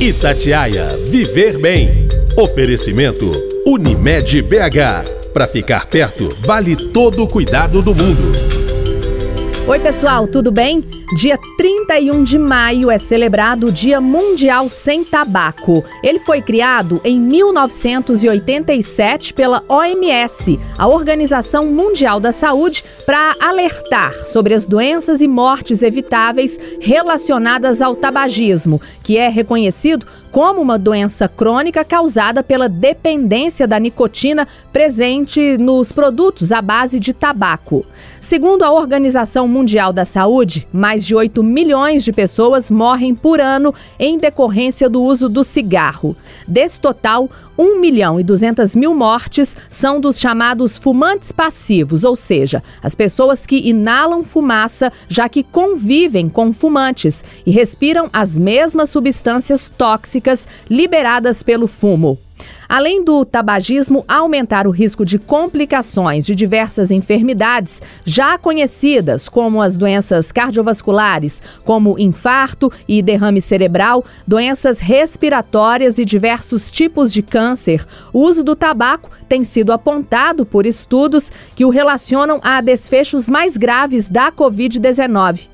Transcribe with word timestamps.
Itatiaia 0.00 0.96
Viver 0.96 1.58
Bem. 1.58 2.06
Oferecimento 2.36 3.32
Unimed 3.66 4.42
BH. 4.42 5.32
Para 5.34 5.48
ficar 5.48 5.86
perto, 5.86 6.28
vale 6.46 6.76
todo 6.76 7.24
o 7.24 7.26
cuidado 7.26 7.82
do 7.82 7.92
mundo. 7.92 8.57
Oi, 9.68 9.78
pessoal, 9.80 10.26
tudo 10.26 10.50
bem? 10.50 10.82
Dia 11.14 11.38
31 11.58 12.24
de 12.24 12.38
maio 12.38 12.90
é 12.90 12.96
celebrado 12.96 13.66
o 13.66 13.72
Dia 13.72 14.00
Mundial 14.00 14.70
Sem 14.70 15.04
Tabaco. 15.04 15.84
Ele 16.02 16.18
foi 16.18 16.40
criado 16.40 17.02
em 17.04 17.20
1987 17.20 19.34
pela 19.34 19.62
OMS, 19.68 20.58
a 20.78 20.88
Organização 20.88 21.66
Mundial 21.66 22.18
da 22.18 22.32
Saúde, 22.32 22.82
para 23.04 23.36
alertar 23.38 24.14
sobre 24.26 24.54
as 24.54 24.66
doenças 24.66 25.20
e 25.20 25.28
mortes 25.28 25.82
evitáveis 25.82 26.58
relacionadas 26.80 27.82
ao 27.82 27.94
tabagismo, 27.94 28.80
que 29.02 29.18
é 29.18 29.28
reconhecido 29.28 30.06
como 30.30 30.60
uma 30.60 30.78
doença 30.78 31.28
crônica 31.28 31.84
causada 31.84 32.42
pela 32.42 32.68
dependência 32.68 33.66
da 33.66 33.78
nicotina 33.78 34.46
presente 34.72 35.56
nos 35.56 35.90
produtos 35.90 36.52
à 36.52 36.60
base 36.60 37.00
de 37.00 37.12
tabaco. 37.12 37.84
Segundo 38.20 38.62
a 38.62 38.70
Organização 38.70 39.48
Mundial 39.48 39.92
da 39.92 40.04
Saúde, 40.04 40.68
mais 40.72 41.06
de 41.06 41.14
8 41.14 41.42
milhões 41.42 42.04
de 42.04 42.12
pessoas 42.12 42.70
morrem 42.70 43.14
por 43.14 43.40
ano 43.40 43.72
em 43.98 44.18
decorrência 44.18 44.88
do 44.88 45.02
uso 45.02 45.28
do 45.28 45.42
cigarro. 45.42 46.16
Desse 46.46 46.80
total, 46.80 47.30
1 47.56 47.80
milhão 47.80 48.20
e 48.20 48.22
200 48.22 48.76
mil 48.76 48.94
mortes 48.94 49.56
são 49.70 50.00
dos 50.00 50.20
chamados 50.20 50.76
fumantes 50.76 51.32
passivos, 51.32 52.04
ou 52.04 52.14
seja, 52.14 52.62
as 52.82 52.94
pessoas 52.94 53.46
que 53.46 53.68
inalam 53.68 54.22
fumaça 54.22 54.92
já 55.08 55.28
que 55.28 55.42
convivem 55.42 56.28
com 56.28 56.52
fumantes 56.52 57.24
e 57.46 57.50
respiram 57.50 58.08
as 58.12 58.38
mesmas 58.38 58.90
substâncias 58.90 59.70
tóxicas 59.70 60.17
liberadas 60.68 61.42
pelo 61.42 61.66
fumo. 61.66 62.18
Além 62.68 63.02
do 63.02 63.24
tabagismo 63.24 64.04
aumentar 64.06 64.66
o 64.66 64.70
risco 64.70 65.04
de 65.04 65.18
complicações 65.18 66.26
de 66.26 66.34
diversas 66.34 66.90
enfermidades 66.90 67.80
já 68.04 68.36
conhecidas, 68.36 69.28
como 69.28 69.62
as 69.62 69.76
doenças 69.76 70.30
cardiovasculares, 70.30 71.40
como 71.64 71.98
infarto 71.98 72.70
e 72.86 73.00
derrame 73.00 73.40
cerebral, 73.40 74.04
doenças 74.26 74.80
respiratórias 74.80 75.98
e 75.98 76.04
diversos 76.04 76.70
tipos 76.70 77.12
de 77.12 77.22
câncer, 77.22 77.86
o 78.12 78.20
uso 78.20 78.44
do 78.44 78.54
tabaco 78.54 79.10
tem 79.28 79.44
sido 79.44 79.72
apontado 79.72 80.44
por 80.44 80.66
estudos 80.66 81.32
que 81.54 81.64
o 81.64 81.70
relacionam 81.70 82.38
a 82.42 82.60
desfechos 82.60 83.28
mais 83.28 83.56
graves 83.56 84.10
da 84.10 84.30
Covid-19. 84.30 85.48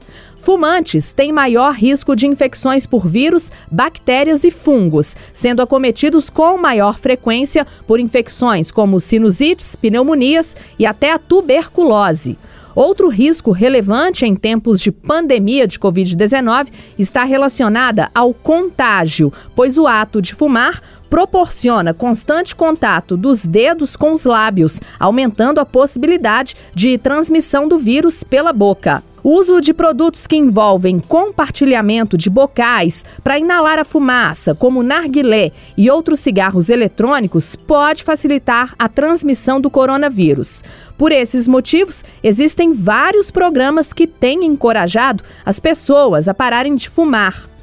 Fumantes 0.45 1.15
têm 1.15 1.33
maior 1.33 1.73
risco 1.73 2.15
de 2.15 2.27
infecções 2.27 2.87
por 2.87 3.09
vírus, 3.09 3.51
bactérias 3.73 4.45
e 4.45 4.51
fungos, 4.51 5.17
sendo 5.33 5.63
acometidos 5.63 6.29
com 6.29 6.59
maior 6.59 6.99
frequência 6.99 7.67
por 7.87 7.99
infecções 7.99 8.71
como 8.71 9.01
sinusites, 9.01 9.75
pneumonias 9.75 10.55
e 10.79 10.85
até 10.85 11.13
a 11.13 11.19
tuberculose. 11.19 12.37
Outro 12.75 13.09
risco 13.09 13.53
relevante 13.53 14.27
em 14.27 14.37
tempos 14.37 14.83
de 14.83 14.93
pandemia 14.93 15.67
de 15.67 15.79
Covid-19 15.79 16.69
está 16.99 17.25
relacionada 17.25 18.11
ao 18.15 18.35
contágio, 18.35 19.33
pois 19.57 19.79
o 19.79 19.87
ato 19.87 20.21
de 20.21 20.35
fumar 20.35 20.83
proporciona 21.09 21.95
constante 21.95 22.55
contato 22.55 23.17
dos 23.17 23.47
dedos 23.47 23.97
com 23.97 24.13
os 24.13 24.27
lábios, 24.27 24.79
aumentando 25.01 25.59
a 25.59 25.65
possibilidade 25.65 26.55
de 26.75 26.99
transmissão 26.99 27.67
do 27.67 27.79
vírus 27.79 28.23
pela 28.23 28.53
boca. 28.53 29.03
O 29.25 29.39
uso 29.39 29.59
de 29.59 29.73
produtos 29.73 30.27
que 30.27 30.37
envolvem 30.37 31.01
compartilhamento 31.01 32.15
de 32.15 32.29
bocais 32.29 33.07
para 33.23 33.39
inalar 33.39 33.79
a 33.79 33.85
fumaça, 33.85 34.55
como 34.55 34.83
narguilé 34.83 35.51
e 35.79 35.91
outros 35.91 36.21
cigarros 36.21 36.69
eletrônicos, 36.69 37.57
pode 37.57 38.05
facilitar 38.05 38.75
a 38.79 38.87
transmissão 38.87 39.63
do 39.63 39.71
coronavírus. 39.71 40.63
Por 40.99 41.11
esses 41.11 41.49
motivos, 41.49 42.05
existem 42.23 42.75
vários 42.75 43.31
programas 43.31 43.95
que 43.95 44.07
têm 44.07 44.45
encorajado 44.45 45.25
as 45.43 45.59
pessoas 45.59 46.29
a 46.29 46.35
pararem 46.35 46.77
de 46.77 46.91
fumar. 46.91 47.54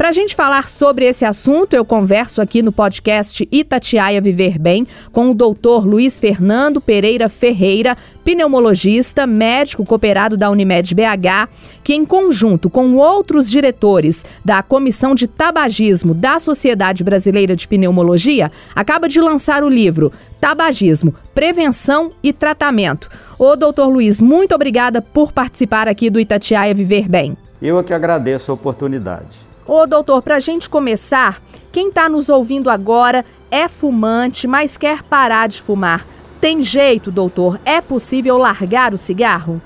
Para 0.00 0.08
a 0.08 0.12
gente 0.12 0.34
falar 0.34 0.66
sobre 0.70 1.04
esse 1.04 1.26
assunto, 1.26 1.74
eu 1.74 1.84
converso 1.84 2.40
aqui 2.40 2.62
no 2.62 2.72
podcast 2.72 3.46
Itatiaia 3.52 4.18
Viver 4.18 4.58
Bem 4.58 4.86
com 5.12 5.30
o 5.30 5.34
doutor 5.34 5.86
Luiz 5.86 6.18
Fernando 6.18 6.80
Pereira 6.80 7.28
Ferreira, 7.28 7.94
pneumologista, 8.24 9.26
médico 9.26 9.84
cooperado 9.84 10.38
da 10.38 10.48
Unimed 10.48 10.94
BH, 10.94 11.50
que, 11.84 11.92
em 11.92 12.06
conjunto 12.06 12.70
com 12.70 12.94
outros 12.94 13.50
diretores 13.50 14.24
da 14.42 14.62
Comissão 14.62 15.14
de 15.14 15.26
Tabagismo 15.26 16.14
da 16.14 16.38
Sociedade 16.38 17.04
Brasileira 17.04 17.54
de 17.54 17.68
Pneumologia, 17.68 18.50
acaba 18.74 19.06
de 19.06 19.20
lançar 19.20 19.62
o 19.62 19.68
livro 19.68 20.10
Tabagismo, 20.40 21.14
Prevenção 21.34 22.12
e 22.22 22.32
Tratamento. 22.32 23.10
Ô, 23.38 23.54
doutor 23.54 23.88
Luiz, 23.88 24.18
muito 24.18 24.54
obrigada 24.54 25.02
por 25.02 25.30
participar 25.30 25.86
aqui 25.88 26.08
do 26.08 26.18
Itatiaia 26.18 26.72
Viver 26.72 27.06
Bem. 27.06 27.36
Eu 27.60 27.78
é 27.78 27.82
que 27.82 27.92
agradeço 27.92 28.50
a 28.50 28.54
oportunidade. 28.54 29.49
Ô, 29.72 29.86
doutor, 29.86 30.20
para 30.20 30.34
a 30.34 30.40
gente 30.40 30.68
começar, 30.68 31.40
quem 31.70 31.90
está 31.90 32.08
nos 32.08 32.28
ouvindo 32.28 32.68
agora 32.68 33.24
é 33.52 33.68
fumante, 33.68 34.48
mas 34.48 34.76
quer 34.76 35.04
parar 35.04 35.46
de 35.46 35.62
fumar. 35.62 36.04
Tem 36.40 36.60
jeito, 36.60 37.12
doutor? 37.12 37.60
É 37.64 37.80
possível 37.80 38.36
largar 38.36 38.92
o 38.92 38.98
cigarro? 38.98 39.62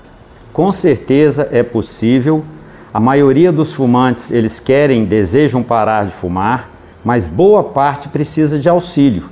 Com 0.53 0.71
certeza 0.71 1.49
é 1.51 1.63
possível. 1.63 2.45
A 2.93 2.99
maioria 2.99 3.51
dos 3.51 3.73
fumantes, 3.73 4.29
eles 4.29 4.59
querem, 4.59 5.05
desejam 5.05 5.63
parar 5.63 6.05
de 6.05 6.11
fumar, 6.11 6.69
mas 7.03 7.27
boa 7.27 7.63
parte 7.63 8.07
precisa 8.07 8.59
de 8.59 8.69
auxílio. 8.69 9.27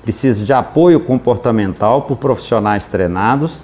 Precisa 0.00 0.42
de 0.42 0.54
apoio 0.54 1.00
comportamental 1.00 2.00
por 2.00 2.16
profissionais 2.16 2.86
treinados, 2.86 3.62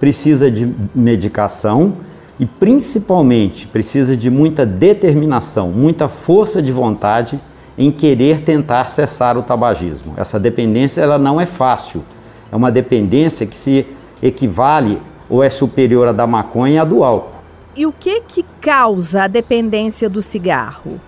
precisa 0.00 0.50
de 0.50 0.74
medicação 0.92 1.98
e 2.40 2.46
principalmente 2.46 3.66
precisa 3.66 4.16
de 4.16 4.30
muita 4.30 4.64
determinação, 4.64 5.70
muita 5.70 6.08
força 6.08 6.62
de 6.62 6.72
vontade 6.72 7.38
em 7.76 7.92
querer 7.92 8.40
tentar 8.40 8.86
cessar 8.86 9.36
o 9.36 9.42
tabagismo. 9.42 10.14
Essa 10.16 10.40
dependência 10.40 11.02
ela 11.02 11.18
não 11.18 11.38
é 11.38 11.44
fácil. 11.44 12.02
É 12.50 12.56
uma 12.56 12.72
dependência 12.72 13.46
que 13.46 13.56
se 13.56 13.86
equivale 14.22 15.00
ou 15.28 15.44
é 15.44 15.50
superior 15.50 16.08
à 16.08 16.12
da 16.12 16.26
maconha 16.26 16.76
e 16.76 16.78
à 16.78 16.84
do 16.84 17.04
álcool. 17.04 17.34
E 17.76 17.84
o 17.84 17.92
que 17.92 18.22
que 18.22 18.44
causa 18.58 19.24
a 19.24 19.28
dependência 19.28 20.08
do 20.08 20.22
cigarro? 20.22 20.98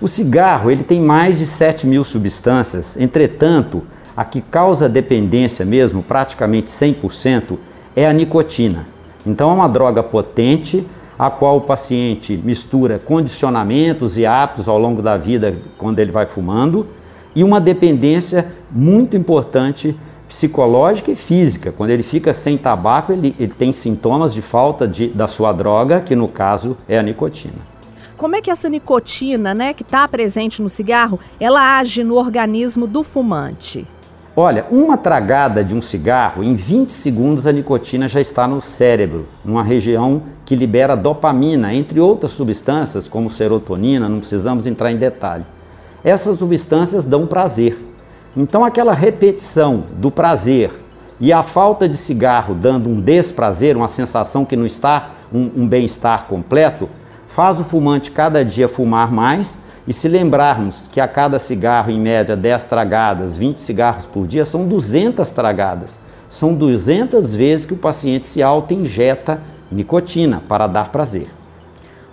O 0.00 0.08
cigarro 0.08 0.72
ele 0.72 0.82
tem 0.82 1.00
mais 1.00 1.38
de 1.38 1.46
7 1.46 1.86
mil 1.86 2.02
substâncias, 2.02 2.96
entretanto, 2.96 3.82
a 4.16 4.24
que 4.24 4.40
causa 4.40 4.88
dependência 4.88 5.64
mesmo, 5.64 6.02
praticamente 6.02 6.68
100%, 6.68 7.56
é 7.94 8.08
a 8.08 8.12
nicotina. 8.12 8.86
Então 9.26 9.50
é 9.50 9.54
uma 9.54 9.68
droga 9.68 10.02
potente, 10.02 10.86
a 11.18 11.30
qual 11.30 11.58
o 11.58 11.60
paciente 11.60 12.40
mistura 12.42 12.98
condicionamentos 12.98 14.16
e 14.18 14.24
hábitos 14.24 14.68
ao 14.68 14.78
longo 14.78 15.02
da 15.02 15.16
vida 15.16 15.54
quando 15.76 15.98
ele 15.98 16.10
vai 16.10 16.26
fumando, 16.26 16.86
e 17.34 17.44
uma 17.44 17.60
dependência 17.60 18.50
muito 18.70 19.16
importante 19.16 19.94
psicológica 20.26 21.10
e 21.10 21.16
física. 21.16 21.72
Quando 21.72 21.90
ele 21.90 22.02
fica 22.02 22.32
sem 22.32 22.56
tabaco, 22.56 23.12
ele, 23.12 23.34
ele 23.38 23.52
tem 23.52 23.72
sintomas 23.72 24.32
de 24.32 24.40
falta 24.40 24.86
de, 24.86 25.08
da 25.08 25.26
sua 25.26 25.52
droga, 25.52 26.00
que 26.00 26.14
no 26.14 26.28
caso 26.28 26.76
é 26.88 26.98
a 26.98 27.02
nicotina. 27.02 27.54
Como 28.16 28.36
é 28.36 28.40
que 28.40 28.50
essa 28.50 28.68
nicotina, 28.68 29.52
né, 29.54 29.74
que 29.74 29.82
está 29.82 30.06
presente 30.06 30.62
no 30.62 30.68
cigarro, 30.68 31.18
ela 31.40 31.78
age 31.78 32.04
no 32.04 32.16
organismo 32.16 32.86
do 32.86 33.02
fumante? 33.02 33.86
Olha, 34.42 34.64
uma 34.70 34.96
tragada 34.96 35.62
de 35.62 35.74
um 35.74 35.82
cigarro, 35.82 36.42
em 36.42 36.54
20 36.54 36.88
segundos 36.94 37.46
a 37.46 37.52
nicotina 37.52 38.08
já 38.08 38.22
está 38.22 38.48
no 38.48 38.58
cérebro, 38.62 39.26
numa 39.44 39.62
região 39.62 40.22
que 40.46 40.56
libera 40.56 40.96
dopamina, 40.96 41.74
entre 41.74 42.00
outras 42.00 42.32
substâncias 42.32 43.06
como 43.06 43.28
serotonina, 43.28 44.08
não 44.08 44.18
precisamos 44.18 44.66
entrar 44.66 44.90
em 44.90 44.96
detalhe. 44.96 45.44
Essas 46.02 46.38
substâncias 46.38 47.04
dão 47.04 47.26
prazer. 47.26 47.76
Então, 48.34 48.64
aquela 48.64 48.94
repetição 48.94 49.84
do 49.98 50.10
prazer 50.10 50.70
e 51.20 51.34
a 51.34 51.42
falta 51.42 51.86
de 51.86 51.98
cigarro 51.98 52.54
dando 52.54 52.88
um 52.88 52.98
desprazer, 52.98 53.76
uma 53.76 53.88
sensação 53.88 54.46
que 54.46 54.56
não 54.56 54.64
está 54.64 55.10
um, 55.30 55.50
um 55.54 55.68
bem-estar 55.68 56.24
completo, 56.24 56.88
faz 57.26 57.60
o 57.60 57.64
fumante 57.64 58.10
cada 58.10 58.42
dia 58.42 58.70
fumar 58.70 59.12
mais 59.12 59.58
e 59.90 59.92
se 59.92 60.06
lembrarmos 60.06 60.86
que 60.86 61.00
a 61.00 61.08
cada 61.08 61.36
cigarro, 61.36 61.90
em 61.90 61.98
média, 61.98 62.36
10 62.36 62.64
tragadas, 62.66 63.36
20 63.36 63.56
cigarros 63.56 64.06
por 64.06 64.24
dia, 64.24 64.44
são 64.44 64.68
200 64.68 65.28
tragadas. 65.32 66.00
São 66.28 66.54
200 66.54 67.34
vezes 67.34 67.66
que 67.66 67.74
o 67.74 67.76
paciente 67.76 68.28
se 68.28 68.40
auto-injeta 68.40 69.42
nicotina 69.68 70.44
para 70.46 70.68
dar 70.68 70.92
prazer. 70.92 71.26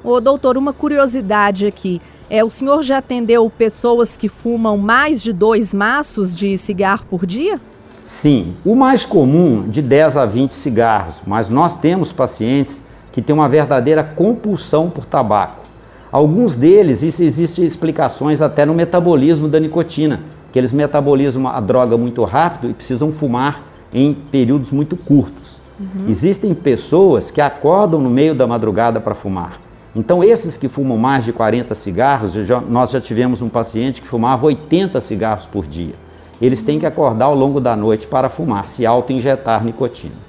Ô, 0.04 0.20
doutor, 0.20 0.58
uma 0.58 0.74
curiosidade 0.74 1.68
aqui. 1.68 2.02
É, 2.32 2.44
o 2.44 2.50
senhor 2.50 2.82
já 2.82 2.98
atendeu 2.98 3.48
pessoas 3.48 4.18
que 4.18 4.28
fumam 4.28 4.76
mais 4.76 5.22
de 5.22 5.32
dois 5.32 5.72
maços 5.72 6.36
de 6.36 6.58
cigarro 6.58 7.06
por 7.08 7.28
dia? 7.28 7.62
Sim, 8.04 8.56
o 8.66 8.74
mais 8.74 9.06
comum 9.06 9.70
de 9.70 9.84
10 9.84 10.18
a 10.18 10.26
20 10.26 10.54
cigarros, 10.54 11.22
mas 11.28 11.48
nós 11.48 11.78
temos 11.78 12.12
pacientes 12.12 12.82
que 13.12 13.22
têm 13.22 13.36
uma 13.36 13.48
verdadeira 13.48 14.04
compulsão 14.04 14.90
por 14.90 15.06
tabaco 15.06 15.67
Alguns 16.12 16.56
deles, 16.56 17.04
isso 17.04 17.24
existe 17.24 17.66
explicações 17.66 18.42
até 18.42 18.66
no 18.66 18.74
metabolismo 18.74 19.48
da 19.48 19.60
nicotina, 19.60 20.22
que 20.52 20.58
eles 20.58 20.72
metabolizam 20.72 21.48
a 21.48 21.60
droga 21.60 21.98
muito 21.98 22.24
rápido 22.24 22.70
e 22.70 22.74
precisam 22.74 23.12
fumar 23.12 23.64
em 23.94 24.14
períodos 24.14 24.72
muito 24.72 24.96
curtos. 24.96 25.62
Uhum. 25.80 26.08
Existem 26.08 26.54
pessoas 26.54 27.30
que 27.30 27.42
acordam 27.42 28.00
no 28.00 28.10
meio 28.10 28.34
da 28.34 28.48
madrugada 28.48 29.00
para 29.00 29.14
fumar. 29.14 29.60
Então, 29.96 30.24
esses 30.24 30.58
que 30.58 30.70
fumam 30.70 30.98
mais 30.98 31.26
de 31.26 31.34
40 31.34 31.74
cigarros, 31.76 32.34
já, 32.34 32.62
nós 32.62 32.92
já 32.92 33.02
tivemos 33.02 33.42
um 33.42 33.50
paciente 33.50 34.02
que 34.02 34.08
fumava 34.08 34.46
80 34.46 35.00
cigarros 35.02 35.46
por 35.46 35.66
dia. 35.66 35.96
Eles 36.42 36.62
têm 36.62 36.80
que 36.80 36.86
acordar 36.86 37.26
ao 37.26 37.36
longo 37.36 37.60
da 37.60 37.76
noite 37.76 38.08
para 38.08 38.30
fumar, 38.30 38.68
se 38.68 38.86
auto-injetar 38.86 39.64
nicotina 39.64 40.27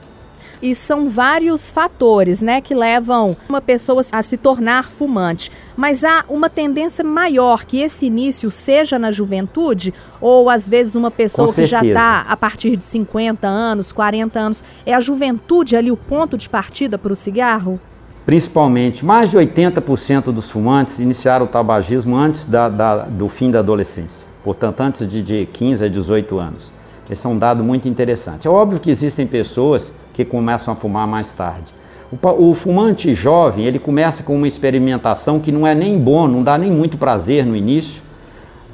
e 0.63 0.75
são 0.75 1.09
vários 1.09 1.71
fatores, 1.71 2.43
né, 2.43 2.61
que 2.61 2.75
levam 2.75 3.37
uma 3.49 3.61
pessoa 3.61 4.03
a 4.13 4.23
se 4.23 4.37
tornar 4.37 4.85
fumante. 4.85 5.51
Mas 5.77 6.05
há 6.05 6.25
uma 6.29 6.51
tendência 6.51 7.05
maior 7.05 7.65
que 7.65 7.81
esse 7.81 8.07
início 8.07 8.51
seja 8.51 8.99
na 8.99 9.13
juventude 9.13 9.95
ou 10.21 10.51
às 10.51 10.69
vezes 10.69 10.95
uma 10.95 11.11
pessoa 11.11 11.53
que 11.53 11.67
já 11.67 11.85
está 11.85 12.27
a 12.29 12.37
partir 12.37 12.77
de 12.77 12.85
50 12.85 13.47
anos, 13.47 13.93
40 13.93 14.39
anos, 14.39 14.65
é 14.85 14.95
a 14.95 15.01
juventude 15.01 15.77
ali 15.77 15.91
o 15.91 15.97
ponto 15.97 16.37
de 16.37 16.49
partida 16.49 16.99
para 16.99 17.13
o 17.13 17.17
cigarro? 17.17 17.81
Principalmente, 18.27 19.07
mais 19.07 19.31
de 19.31 19.39
80% 19.39 20.25
dos 20.25 20.51
fumantes 20.51 20.99
iniciaram 20.99 21.47
o 21.47 21.49
tabagismo 21.49 22.15
antes 22.15 22.45
da, 22.45 22.69
da, 22.69 22.97
do 23.05 23.27
fim 23.29 23.51
da 23.51 23.61
adolescência, 23.61 24.27
portanto, 24.45 24.81
antes 24.81 25.09
de, 25.09 25.23
de 25.23 25.47
15 25.47 25.87
a 25.87 25.89
18 25.89 26.39
anos. 26.39 26.78
Esse 27.11 27.27
é 27.27 27.31
um 27.31 27.39
dado 27.39 27.65
muito 27.65 27.89
interessante. 27.89 28.47
É 28.47 28.51
óbvio 28.51 28.79
que 28.79 28.91
existem 28.91 29.27
pessoas 29.27 29.93
que 30.13 30.25
começam 30.25 30.73
a 30.73 30.77
fumar 30.77 31.07
mais 31.07 31.33
tarde. 31.33 31.73
O, 32.11 32.51
o, 32.51 32.55
fumante 32.55 33.13
jovem, 33.15 33.67
ele 33.67 33.79
começa 33.79 34.23
com 34.23 34.35
uma 34.35 34.47
experimentação 34.47 35.39
que 35.39 35.53
não 35.53 35.67
é 35.67 35.75
nem 35.75 35.99
bom, 35.99 36.27
não 36.27 36.43
dá 36.43 36.57
nem 36.57 36.71
muito 36.71 36.97
prazer 36.97 37.45
no 37.45 37.55
início. 37.55 38.03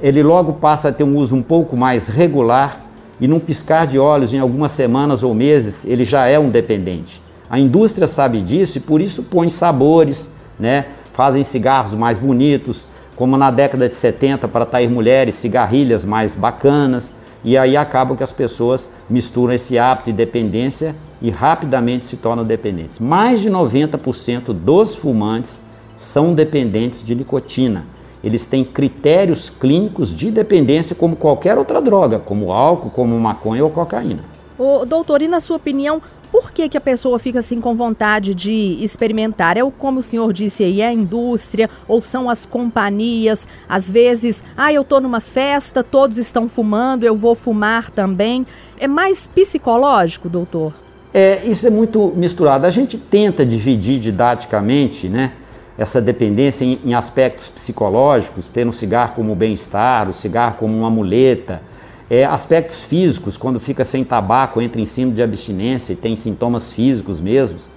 Ele 0.01 0.23
logo 0.23 0.55
passa 0.55 0.89
a 0.89 0.93
ter 0.93 1.05
um 1.05 1.17
uso 1.17 1.35
um 1.35 1.43
pouco 1.43 1.77
mais 1.77 2.09
regular 2.09 2.81
e 3.21 3.29
num 3.29 3.39
piscar 3.39 3.87
de 3.87 3.99
olhos, 3.99 4.35
em 4.35 4.39
algumas 4.39 4.73
semanas 4.73 5.23
ou 5.23 5.35
meses, 5.35 5.85
ele 5.85 6.05
já 6.05 6.27
é 6.27 6.39
um 6.39 6.51
dependente. 6.51 7.23
A 7.49 7.59
indústria 7.59 8.07
sabe 8.07 8.41
disso 8.41 8.79
e 8.79 8.81
por 8.81 9.01
isso 9.01 9.23
põe 9.25 9.49
sabores, 9.49 10.31
né? 10.59 10.87
fazem 11.13 11.45
cigarros 11.45 11.95
mais 11.95 12.19
bonitos, 12.19 12.89
como 13.15 13.37
na 13.37 13.51
década 13.51 13.89
de 13.89 13.95
70 13.95 14.49
para 14.49 14.65
atrair 14.65 14.91
mulheres, 14.91 15.37
cigarrilhas 15.37 16.05
mais 16.05 16.37
bacanas. 16.37 17.15
E 17.45 17.59
aí 17.59 17.77
acaba 17.77 18.17
que 18.17 18.23
as 18.23 18.33
pessoas 18.33 18.89
misturam 19.09 19.53
esse 19.53 19.79
hábito 19.79 20.11
de 20.11 20.17
dependência 20.17 20.97
e 21.21 21.31
rapidamente 21.31 22.07
se 22.07 22.17
tornam 22.17 22.45
dependentes. 22.45 22.99
Mais 22.99 23.41
de 23.41 23.51
90% 23.51 24.53
dos 24.53 24.97
fumantes 24.97 25.61
são 25.95 26.35
dependentes 26.35 27.05
de 27.05 27.15
nicotina. 27.15 27.87
Eles 28.23 28.47
têm 28.47 28.65
critérios 28.65 29.51
clínicos 29.51 30.15
de 30.17 30.31
dependência 30.31 30.97
como 30.97 31.15
qualquer 31.15 31.59
outra 31.59 31.83
droga, 31.83 32.19
como 32.19 32.51
álcool, 32.51 32.89
como 32.89 33.21
maconha 33.21 33.63
ou 33.63 33.71
cocaína. 33.71 34.25
Ô, 34.59 34.87
doutor, 34.87 35.21
e 35.21 35.29
na 35.29 35.41
sua 35.41 35.57
opinião, 35.57 36.01
por 36.35 36.51
que, 36.51 36.69
que 36.69 36.77
a 36.77 36.81
pessoa 36.81 37.17
fica 37.21 37.39
assim 37.39 37.61
com 37.61 37.77
vontade 37.77 38.35
de 38.35 38.77
experimentar? 38.83 39.57
É 39.57 39.63
o 39.63 39.71
como 39.71 40.01
o 40.01 40.03
senhor 40.03 40.33
disse 40.33 40.65
aí, 40.65 40.81
é 40.81 40.89
a 40.89 40.93
indústria 40.93 41.71
ou 41.87 42.03
são 42.03 42.29
as 42.29 42.45
companhias? 42.45 43.47
Às 43.69 43.89
vezes, 43.89 44.43
ah, 44.57 44.73
eu 44.73 44.83
estou 44.83 45.01
numa 45.01 45.21
festa, 45.21 45.85
todos 45.85 46.19
estão 46.19 46.49
fumando, 46.49 47.05
eu 47.05 47.15
vou 47.15 47.37
fumar 47.37 47.89
também. 47.89 48.45
É 48.81 48.89
mais 48.89 49.29
psicológico, 49.29 50.29
doutor? 50.29 50.75
É, 51.15 51.41
isso 51.45 51.69
é 51.69 51.71
muito 51.71 52.13
misturado. 52.17 52.67
A 52.67 52.71
gente 52.71 52.99
tenta 52.99 53.47
dividir 53.47 54.01
didaticamente, 54.01 55.09
né? 55.09 55.35
Essa 55.79 56.03
dependência 56.03 56.65
em, 56.65 56.81
em 56.85 56.95
aspectos 56.95 57.49
psicológicos, 57.49 58.51
ter 58.51 58.67
um 58.67 58.73
cigarro 58.73 59.13
como 59.15 59.37
bem-estar, 59.37 60.11
o 60.11 60.13
cigarro 60.13 60.57
como 60.59 60.77
uma 60.77 60.91
muleta, 60.91 61.63
é, 62.11 62.25
aspectos 62.25 62.83
físicos, 62.83 63.37
quando 63.37 63.59
fica 63.59 63.85
sem 63.85 64.05
tabaco, 64.05 64.61
entra 64.61 64.81
em 64.81 64.87
cima 64.87 65.13
de 65.13 65.23
abstinência 65.23 65.93
e 65.93 65.97
tem 65.97 66.15
sintomas 66.15 66.73
físicos 66.73 67.21
mesmos, 67.21 67.71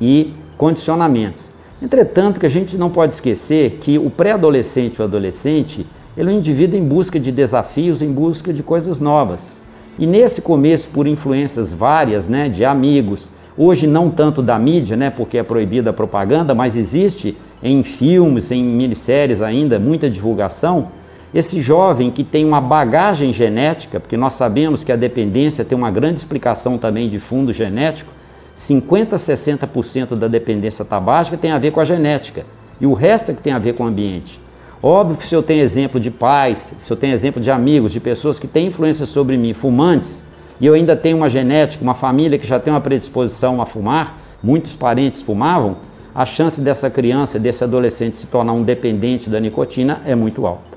e 0.00 0.32
condicionamentos. 0.56 1.52
Entretanto, 1.80 2.40
que 2.40 2.46
a 2.46 2.50
gente 2.50 2.76
não 2.76 2.90
pode 2.90 3.12
esquecer 3.12 3.78
que 3.80 3.98
o 3.98 4.08
pré-adolescente 4.08 5.00
ou 5.00 5.06
adolescente, 5.06 5.86
ele 6.16 6.30
é 6.30 6.32
um 6.32 6.38
indivíduo 6.38 6.78
em 6.78 6.84
busca 6.84 7.20
de 7.20 7.30
desafios, 7.30 8.00
em 8.00 8.10
busca 8.10 8.52
de 8.52 8.62
coisas 8.62 8.98
novas. 8.98 9.54
E 9.98 10.06
nesse 10.06 10.40
começo, 10.40 10.88
por 10.88 11.06
influências 11.06 11.74
várias, 11.74 12.28
né, 12.28 12.48
de 12.48 12.64
amigos, 12.64 13.30
hoje 13.56 13.86
não 13.86 14.10
tanto 14.10 14.42
da 14.42 14.58
mídia, 14.58 14.96
né, 14.96 15.10
porque 15.10 15.38
é 15.38 15.42
proibida 15.42 15.90
a 15.90 15.92
propaganda, 15.92 16.54
mas 16.54 16.76
existe 16.76 17.36
em 17.62 17.82
filmes, 17.82 18.50
em 18.50 18.62
minisséries 18.62 19.42
ainda, 19.42 19.78
muita 19.78 20.08
divulgação, 20.08 20.88
esse 21.38 21.60
jovem 21.60 22.10
que 22.10 22.24
tem 22.24 22.46
uma 22.46 22.62
bagagem 22.62 23.30
genética, 23.30 24.00
porque 24.00 24.16
nós 24.16 24.32
sabemos 24.32 24.82
que 24.82 24.90
a 24.90 24.96
dependência 24.96 25.66
tem 25.66 25.76
uma 25.76 25.90
grande 25.90 26.18
explicação 26.18 26.78
também 26.78 27.10
de 27.10 27.18
fundo 27.18 27.52
genético, 27.52 28.10
50 28.54 29.16
a 29.16 29.18
60% 29.18 30.14
da 30.14 30.28
dependência 30.28 30.82
tabágica 30.82 31.36
tem 31.36 31.50
a 31.50 31.58
ver 31.58 31.72
com 31.72 31.80
a 31.80 31.84
genética 31.84 32.46
e 32.80 32.86
o 32.86 32.94
resto 32.94 33.32
é 33.32 33.34
que 33.34 33.42
tem 33.42 33.52
a 33.52 33.58
ver 33.58 33.74
com 33.74 33.84
o 33.84 33.86
ambiente. 33.86 34.40
Óbvio 34.82 35.18
que 35.18 35.26
se 35.26 35.34
eu 35.34 35.42
tenho 35.42 35.60
exemplo 35.60 36.00
de 36.00 36.10
pais, 36.10 36.72
se 36.78 36.90
eu 36.90 36.96
tenho 36.96 37.12
exemplo 37.12 37.38
de 37.38 37.50
amigos, 37.50 37.92
de 37.92 38.00
pessoas 38.00 38.38
que 38.38 38.46
têm 38.46 38.68
influência 38.68 39.04
sobre 39.04 39.36
mim, 39.36 39.52
fumantes, 39.52 40.24
e 40.58 40.64
eu 40.64 40.72
ainda 40.72 40.96
tenho 40.96 41.18
uma 41.18 41.28
genética, 41.28 41.84
uma 41.84 41.94
família 41.94 42.38
que 42.38 42.46
já 42.46 42.58
tem 42.58 42.72
uma 42.72 42.80
predisposição 42.80 43.60
a 43.60 43.66
fumar, 43.66 44.18
muitos 44.42 44.74
parentes 44.74 45.20
fumavam, 45.20 45.76
a 46.14 46.24
chance 46.24 46.62
dessa 46.62 46.88
criança, 46.88 47.38
desse 47.38 47.62
adolescente 47.62 48.16
se 48.16 48.26
tornar 48.26 48.54
um 48.54 48.62
dependente 48.62 49.28
da 49.28 49.38
nicotina 49.38 50.00
é 50.06 50.14
muito 50.14 50.46
alta. 50.46 50.75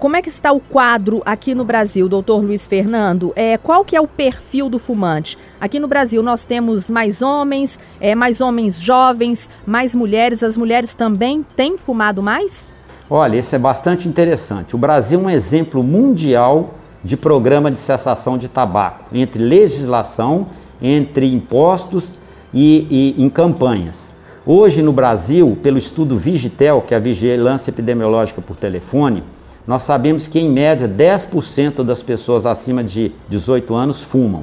Como 0.00 0.16
é 0.16 0.22
que 0.22 0.30
está 0.30 0.50
o 0.50 0.60
quadro 0.60 1.20
aqui 1.26 1.54
no 1.54 1.62
Brasil, 1.62 2.08
doutor 2.08 2.42
Luiz 2.42 2.66
Fernando? 2.66 3.34
É, 3.36 3.58
qual 3.58 3.84
que 3.84 3.94
é 3.94 4.00
o 4.00 4.06
perfil 4.06 4.70
do 4.70 4.78
fumante? 4.78 5.36
Aqui 5.60 5.78
no 5.78 5.86
Brasil 5.86 6.22
nós 6.22 6.42
temos 6.46 6.88
mais 6.88 7.20
homens, 7.20 7.78
é, 8.00 8.14
mais 8.14 8.40
homens 8.40 8.80
jovens, 8.80 9.50
mais 9.66 9.94
mulheres. 9.94 10.42
As 10.42 10.56
mulheres 10.56 10.94
também 10.94 11.44
têm 11.54 11.76
fumado 11.76 12.22
mais? 12.22 12.72
Olha, 13.10 13.36
isso 13.36 13.54
é 13.54 13.58
bastante 13.58 14.08
interessante. 14.08 14.74
O 14.74 14.78
Brasil 14.78 15.20
é 15.20 15.22
um 15.22 15.28
exemplo 15.28 15.82
mundial 15.82 16.76
de 17.04 17.14
programa 17.14 17.70
de 17.70 17.78
cessação 17.78 18.38
de 18.38 18.48
tabaco, 18.48 19.04
entre 19.12 19.42
legislação, 19.42 20.46
entre 20.80 21.30
impostos 21.30 22.14
e, 22.54 22.86
e 23.18 23.22
em 23.22 23.28
campanhas. 23.28 24.14
Hoje 24.46 24.80
no 24.80 24.94
Brasil, 24.94 25.58
pelo 25.62 25.76
estudo 25.76 26.16
Vigitel, 26.16 26.80
que 26.80 26.94
é 26.94 26.96
a 26.96 27.00
Vigilância 27.00 27.70
Epidemiológica 27.70 28.40
por 28.40 28.56
Telefone, 28.56 29.22
nós 29.70 29.84
sabemos 29.84 30.26
que, 30.26 30.40
em 30.40 30.50
média, 30.50 30.88
10% 30.88 31.84
das 31.84 32.02
pessoas 32.02 32.44
acima 32.44 32.82
de 32.82 33.12
18 33.28 33.72
anos 33.72 34.02
fumam. 34.02 34.42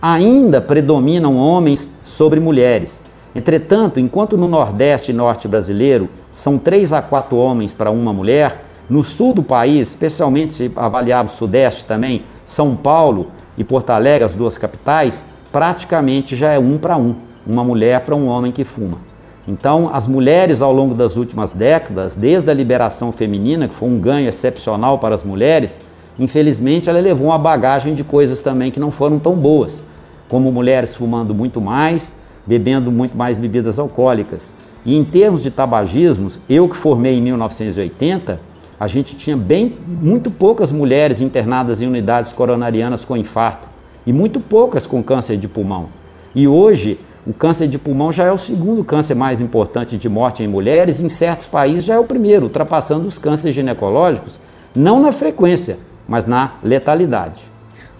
Ainda 0.00 0.62
predominam 0.62 1.36
homens 1.36 1.90
sobre 2.02 2.40
mulheres. 2.40 3.02
Entretanto, 3.34 4.00
enquanto 4.00 4.34
no 4.38 4.48
Nordeste 4.48 5.10
e 5.10 5.14
Norte 5.14 5.46
brasileiro 5.46 6.08
são 6.30 6.56
3 6.56 6.94
a 6.94 7.02
4 7.02 7.36
homens 7.36 7.70
para 7.70 7.90
uma 7.90 8.14
mulher, 8.14 8.64
no 8.88 9.02
sul 9.02 9.34
do 9.34 9.42
país, 9.42 9.90
especialmente 9.90 10.54
se 10.54 10.72
avaliarmos 10.74 11.34
o 11.34 11.36
Sudeste 11.36 11.84
também, 11.84 12.22
São 12.42 12.74
Paulo 12.74 13.30
e 13.58 13.62
Porto 13.62 13.90
Alegre, 13.90 14.24
as 14.24 14.34
duas 14.34 14.56
capitais, 14.56 15.26
praticamente 15.52 16.34
já 16.34 16.50
é 16.50 16.58
um 16.58 16.78
para 16.78 16.96
um, 16.96 17.14
uma 17.46 17.62
mulher 17.62 18.00
para 18.06 18.16
um 18.16 18.26
homem 18.26 18.50
que 18.50 18.64
fuma. 18.64 19.11
Então, 19.46 19.90
as 19.92 20.06
mulheres 20.06 20.62
ao 20.62 20.72
longo 20.72 20.94
das 20.94 21.16
últimas 21.16 21.52
décadas, 21.52 22.14
desde 22.14 22.50
a 22.50 22.54
liberação 22.54 23.10
feminina, 23.10 23.66
que 23.66 23.74
foi 23.74 23.88
um 23.88 23.98
ganho 23.98 24.28
excepcional 24.28 24.98
para 24.98 25.14
as 25.14 25.24
mulheres, 25.24 25.80
infelizmente 26.18 26.88
ela 26.88 27.00
levou 27.00 27.28
uma 27.28 27.38
bagagem 27.38 27.94
de 27.94 28.04
coisas 28.04 28.40
também 28.40 28.70
que 28.70 28.78
não 28.78 28.90
foram 28.90 29.18
tão 29.18 29.34
boas, 29.34 29.82
como 30.28 30.52
mulheres 30.52 30.94
fumando 30.94 31.34
muito 31.34 31.60
mais, 31.60 32.14
bebendo 32.46 32.92
muito 32.92 33.16
mais 33.16 33.36
bebidas 33.36 33.78
alcoólicas. 33.78 34.54
E 34.86 34.96
em 34.96 35.04
termos 35.04 35.42
de 35.42 35.50
tabagismo, 35.50 36.28
eu 36.48 36.68
que 36.68 36.76
formei 36.76 37.18
em 37.18 37.22
1980, 37.22 38.40
a 38.78 38.86
gente 38.86 39.16
tinha 39.16 39.36
bem 39.36 39.76
muito 39.86 40.30
poucas 40.30 40.72
mulheres 40.72 41.20
internadas 41.20 41.82
em 41.82 41.86
unidades 41.86 42.32
coronarianas 42.32 43.04
com 43.04 43.16
infarto 43.16 43.68
e 44.06 44.12
muito 44.12 44.40
poucas 44.40 44.86
com 44.86 45.02
câncer 45.02 45.36
de 45.36 45.46
pulmão. 45.46 45.88
E 46.34 46.48
hoje 46.48 46.98
o 47.24 47.32
câncer 47.32 47.68
de 47.68 47.78
pulmão 47.78 48.10
já 48.10 48.24
é 48.24 48.32
o 48.32 48.38
segundo 48.38 48.82
câncer 48.82 49.14
mais 49.14 49.40
importante 49.40 49.96
de 49.96 50.08
morte 50.08 50.42
em 50.42 50.48
mulheres, 50.48 51.00
em 51.00 51.08
certos 51.08 51.46
países 51.46 51.84
já 51.84 51.94
é 51.94 51.98
o 51.98 52.04
primeiro, 52.04 52.44
ultrapassando 52.46 53.06
os 53.06 53.16
cânceres 53.16 53.54
ginecológicos, 53.54 54.40
não 54.74 55.00
na 55.00 55.12
frequência, 55.12 55.78
mas 56.08 56.26
na 56.26 56.54
letalidade. 56.64 57.42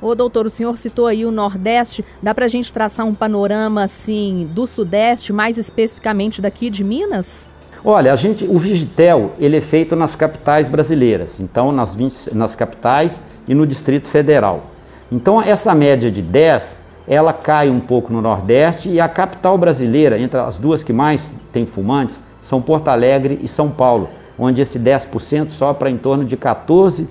Ô 0.01 0.17
doutor, 0.17 0.47
o 0.47 0.51
senhor 0.51 0.77
citou 0.77 1.07
aí 1.07 1.25
o 1.25 1.31
Nordeste, 1.31 2.05
dá 2.21 2.35
para 2.35 2.47
a 2.47 2.49
gente 2.49 2.73
traçar 2.73 3.07
um 3.07 3.15
panorama 3.15 3.85
assim 3.85 4.51
do 4.53 4.67
Sudeste, 4.67 5.33
mais 5.33 5.57
especificamente 5.57 6.43
daqui 6.43 6.69
de 6.69 6.83
Minas? 6.83 7.53
Olha, 7.85 8.13
a 8.13 8.17
gente, 8.17 8.45
o 8.45 8.59
Vigitel 8.59 9.31
ele 9.39 9.57
é 9.57 9.61
feito 9.61 9.95
nas 9.95 10.17
capitais 10.17 10.69
brasileiras, 10.69 11.39
então 11.39 11.71
nas, 11.71 11.95
20, 11.95 12.35
nas 12.35 12.57
capitais 12.57 13.21
e 13.47 13.55
no 13.55 13.65
Distrito 13.65 14.09
Federal. 14.09 14.67
Então 15.11 15.41
essa 15.41 15.73
média 15.73 16.11
de 16.11 16.23
10 16.23 16.83
ela 17.13 17.35
cai 17.35 17.69
um 17.69 17.79
pouco 17.79 18.11
no 18.11 18.23
Nordeste 18.23 18.89
e 18.89 18.99
a 18.99 19.07
capital 19.07 19.59
brasileira, 19.59 20.19
entre 20.19 20.41
as 20.41 20.57
duas 20.57 20.83
que 20.83 20.95
mais 20.95 21.35
tem 21.53 21.67
fumantes, 21.67 22.23
são 22.41 22.63
Porto 22.63 22.89
Alegre 22.89 23.39
e 23.43 23.47
São 23.47 23.69
Paulo, 23.69 24.09
onde 24.39 24.63
esse 24.63 24.81
10% 24.81 25.51
sopra 25.51 25.91
em 25.91 25.99
torno 25.99 26.25
de 26.25 26.39
14% 26.39 27.07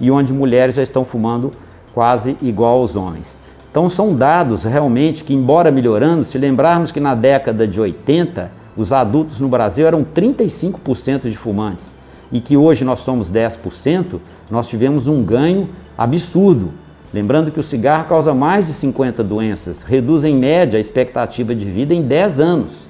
e 0.00 0.10
onde 0.10 0.32
mulheres 0.32 0.74
já 0.74 0.82
estão 0.82 1.04
fumando 1.04 1.52
quase 1.94 2.36
igual 2.42 2.80
aos 2.80 2.96
homens. 2.96 3.38
Então 3.70 3.88
são 3.88 4.16
dados 4.16 4.64
realmente 4.64 5.22
que, 5.22 5.32
embora 5.32 5.70
melhorando, 5.70 6.24
se 6.24 6.36
lembrarmos 6.36 6.90
que 6.90 6.98
na 6.98 7.14
década 7.14 7.68
de 7.68 7.80
80 7.80 8.50
os 8.76 8.92
adultos 8.92 9.40
no 9.40 9.48
Brasil 9.48 9.86
eram 9.86 10.04
35% 10.04 11.30
de 11.30 11.36
fumantes 11.36 11.92
e 12.32 12.40
que 12.40 12.56
hoje 12.56 12.84
nós 12.84 12.98
somos 12.98 13.30
10%, 13.30 14.18
nós 14.50 14.66
tivemos 14.66 15.06
um 15.06 15.22
ganho 15.22 15.68
absurdo. 15.96 16.81
Lembrando 17.12 17.50
que 17.50 17.60
o 17.60 17.62
cigarro 17.62 18.08
causa 18.08 18.32
mais 18.32 18.66
de 18.66 18.72
50 18.72 19.22
doenças, 19.22 19.82
reduz 19.82 20.24
em 20.24 20.34
média 20.34 20.78
a 20.78 20.80
expectativa 20.80 21.54
de 21.54 21.70
vida 21.70 21.92
em 21.92 22.00
10 22.00 22.40
anos. 22.40 22.88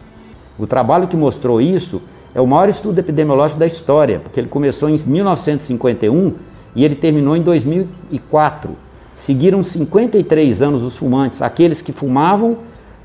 O 0.57 0.67
trabalho 0.67 1.09
que 1.09 1.17
mostrou 1.17 1.61
isso 1.61 2.01
é 2.33 2.41
o 2.41 2.47
maior 2.47 2.69
estudo 2.69 2.99
epidemiológico 3.01 3.59
da 3.59 3.67
história, 3.67 4.21
porque 4.21 4.39
ele 4.39 4.49
começou 4.49 4.89
em 4.89 4.95
1951 5.05 6.35
e 6.77 6.85
ele 6.85 6.95
terminou 6.95 7.37
em 7.37 7.43
2004. 7.43 8.71
Seguiram 9.13 9.63
53 9.63 10.63
anos 10.63 10.83
os 10.83 10.97
fumantes, 10.97 11.43
aqueles 11.43 11.83
que 11.83 11.93
fumavam 11.93 12.59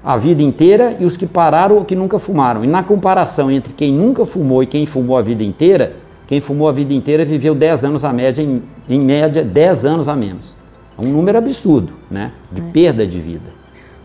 a 0.03 0.15
vida 0.15 0.43
inteira 0.43 0.95
e 0.99 1.05
os 1.05 1.17
que 1.17 1.25
pararam 1.25 1.77
ou 1.77 1.83
que 1.83 1.95
nunca 1.95 2.19
fumaram. 2.19 2.63
E 2.63 2.67
na 2.67 2.83
comparação 2.83 3.49
entre 3.49 3.73
quem 3.73 3.91
nunca 3.91 4.25
fumou 4.25 4.61
e 4.61 4.67
quem 4.67 4.85
fumou 4.85 5.17
a 5.17 5.21
vida 5.21 5.43
inteira, 5.43 5.93
quem 6.27 6.39
fumou 6.41 6.69
a 6.69 6.71
vida 6.71 6.93
inteira 6.93 7.25
viveu 7.25 7.55
10 7.55 7.85
anos 7.85 8.05
a 8.05 8.13
média, 8.13 8.43
em, 8.43 8.61
em 8.87 9.01
média 9.01 9.43
10 9.43 9.85
anos 9.85 10.07
a 10.07 10.15
menos. 10.15 10.56
É 10.97 11.05
um 11.05 11.11
número 11.11 11.37
absurdo, 11.37 11.93
né? 12.09 12.31
De 12.51 12.61
é. 12.61 12.65
perda 12.71 13.05
de 13.05 13.19
vida. 13.19 13.57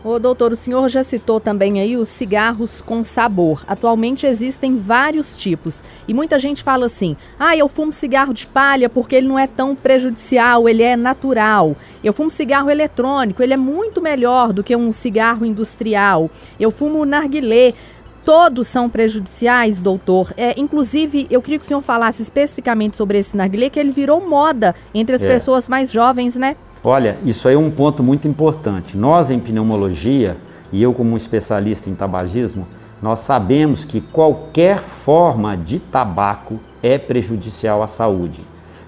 Ô, 0.03 0.19
doutor, 0.19 0.51
o 0.51 0.55
senhor 0.55 0.89
já 0.89 1.01
citou 1.01 1.39
também 1.39 1.79
aí 1.79 1.95
os 1.95 2.09
cigarros 2.09 2.81
com 2.81 3.05
sabor. 3.05 3.63
Atualmente 3.65 4.27
existem 4.27 4.77
vários 4.77 5.37
tipos. 5.37 5.81
E 6.05 6.13
muita 6.13 6.37
gente 6.37 6.61
fala 6.61 6.87
assim: 6.87 7.15
ah, 7.39 7.55
eu 7.55 7.69
fumo 7.69 7.93
cigarro 7.93 8.33
de 8.33 8.45
palha 8.45 8.89
porque 8.89 9.15
ele 9.15 9.29
não 9.29 9.39
é 9.39 9.47
tão 9.47 9.73
prejudicial, 9.73 10.67
ele 10.67 10.83
é 10.83 10.97
natural. 10.97 11.73
Eu 12.03 12.11
fumo 12.11 12.29
cigarro 12.29 12.69
eletrônico, 12.69 13.41
ele 13.41 13.53
é 13.53 13.57
muito 13.57 14.01
melhor 14.01 14.51
do 14.51 14.61
que 14.61 14.75
um 14.75 14.91
cigarro 14.91 15.45
industrial. 15.45 16.29
Eu 16.59 16.69
fumo 16.69 17.05
narguilé. 17.05 17.73
Todos 18.25 18.67
são 18.67 18.89
prejudiciais, 18.89 19.81
doutor. 19.81 20.33
É, 20.37 20.57
inclusive, 20.57 21.27
eu 21.29 21.41
queria 21.41 21.59
que 21.59 21.65
o 21.65 21.67
senhor 21.67 21.81
falasse 21.81 22.21
especificamente 22.21 22.95
sobre 22.95 23.17
esse 23.17 23.35
narguilé, 23.35 23.69
que 23.69 23.77
ele 23.77 23.91
virou 23.91 24.25
moda 24.25 24.73
entre 24.93 25.13
as 25.13 25.25
é. 25.25 25.27
pessoas 25.27 25.67
mais 25.67 25.91
jovens, 25.91 26.37
né? 26.37 26.55
Olha, 26.85 27.17
isso 27.23 27.47
aí 27.47 27.55
é 27.55 27.57
um 27.57 27.71
ponto 27.71 28.03
muito 28.03 28.27
importante. 28.27 28.97
Nós, 28.97 29.31
em 29.31 29.39
pneumologia, 29.39 30.35
e 30.69 30.83
eu, 30.83 30.93
como 30.93 31.15
especialista 31.15 31.89
em 31.89 31.95
tabagismo, 31.95 32.67
nós 33.01 33.19
sabemos 33.19 33.85
que 33.85 34.01
qualquer 34.01 34.79
forma 34.79 35.55
de 35.55 35.79
tabaco 35.79 36.59
é 36.81 36.97
prejudicial 36.97 37.81
à 37.81 37.87
saúde. 37.87 38.41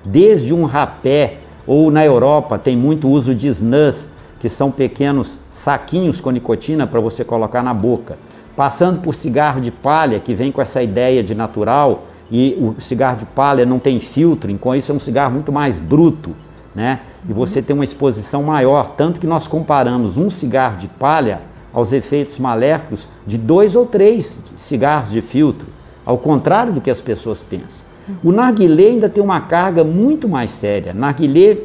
Desde 0.04 0.54
um 0.54 0.66
rapé, 0.66 1.38
ou 1.66 1.90
na 1.90 2.06
Europa 2.06 2.60
tem 2.60 2.75
muito 2.75 3.08
uso 3.08 3.34
de 3.34 3.48
snus, 3.48 4.10
que 4.42 4.50
são 4.50 4.72
pequenos 4.72 5.40
saquinhos 5.50 6.20
com 6.20 6.32
nicotina 6.32 6.86
para 6.86 7.00
você 7.00 7.24
colocar 7.24 7.64
na 7.64 7.74
boca. 7.74 8.18
Passando 8.58 9.00
por 9.00 9.16
cigarro 9.16 9.62
de 9.62 9.72
palha, 9.72 10.20
que 10.20 10.36
vem 10.36 10.52
com 10.52 10.62
essa 10.62 10.84
ideia 10.84 11.24
de 11.24 11.34
natural, 11.34 12.04
e 12.30 12.58
o 12.60 12.75
cigarro 12.78 13.18
de 13.18 13.25
palha 13.25 13.66
não 13.66 13.80
tem 13.80 14.00
filtro, 14.00 14.52
então 14.52 14.75
isso 14.75 14.92
é 14.92 14.96
um 14.96 15.00
cigarro 15.00 15.32
muito 15.32 15.52
mais 15.52 15.80
bruto 15.80 16.36
né? 16.75 17.00
E 17.27 17.32
você 17.32 17.62
tem 17.62 17.74
uma 17.74 17.84
exposição 17.84 18.44
maior, 18.44 18.89
tanto 18.89 19.20
que 19.20 19.25
nós 19.25 19.48
comparamos 19.48 20.17
um 20.17 20.29
cigarro 20.29 20.77
de 20.77 20.88
palha 20.88 21.41
aos 21.74 21.94
efeitos 21.94 22.38
maléficos 22.38 23.10
de 23.25 23.38
dois 23.38 23.75
ou 23.75 23.86
três 23.86 24.38
cigarros 24.58 25.12
de 25.12 25.22
filtro, 25.22 25.67
ao 26.05 26.17
contrário 26.17 26.74
do 26.74 26.82
que 26.82 26.91
as 26.91 27.01
pessoas 27.01 27.41
pensam. 27.41 27.86
O 28.24 28.32
narguilé 28.32 28.88
ainda 28.88 29.10
tem 29.10 29.24
uma 29.24 29.41
carga 29.41 29.84
muito 29.84 30.27
mais 30.27 30.51
séria. 30.51 30.94
Narguilé, 30.94 31.58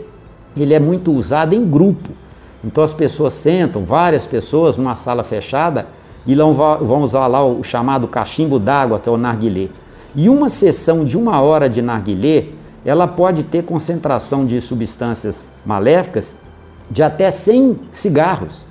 ele 0.56 0.72
é 0.72 0.80
muito 0.80 1.12
usado 1.12 1.54
em 1.54 1.68
grupo. 1.68 2.08
Então 2.64 2.82
as 2.82 2.94
pessoas 2.94 3.34
sentam, 3.34 3.84
várias 3.84 4.26
pessoas 4.26 4.76
numa 4.76 4.94
sala 4.94 5.22
fechada 5.22 5.86
e 6.26 6.34
vão 6.34 7.02
usar 7.02 7.26
lá 7.26 7.44
o 7.44 7.62
chamado 7.62 8.08
cachimbo 8.08 8.58
d'água, 8.58 8.98
que 8.98 9.08
é 9.08 9.12
o 9.12 9.16
narguilé. 9.16 9.68
E 10.14 10.28
uma 10.28 10.48
sessão 10.48 11.04
de 11.04 11.16
uma 11.16 11.40
hora 11.40 11.68
de 11.68 11.82
narguilé 11.82 12.46
ela 12.84 13.06
pode 13.06 13.42
ter 13.44 13.62
concentração 13.62 14.46
de 14.46 14.60
substâncias 14.60 15.48
maléficas 15.64 16.36
de 16.90 17.02
até 17.02 17.30
100 17.30 17.78
cigarros. 17.90 18.66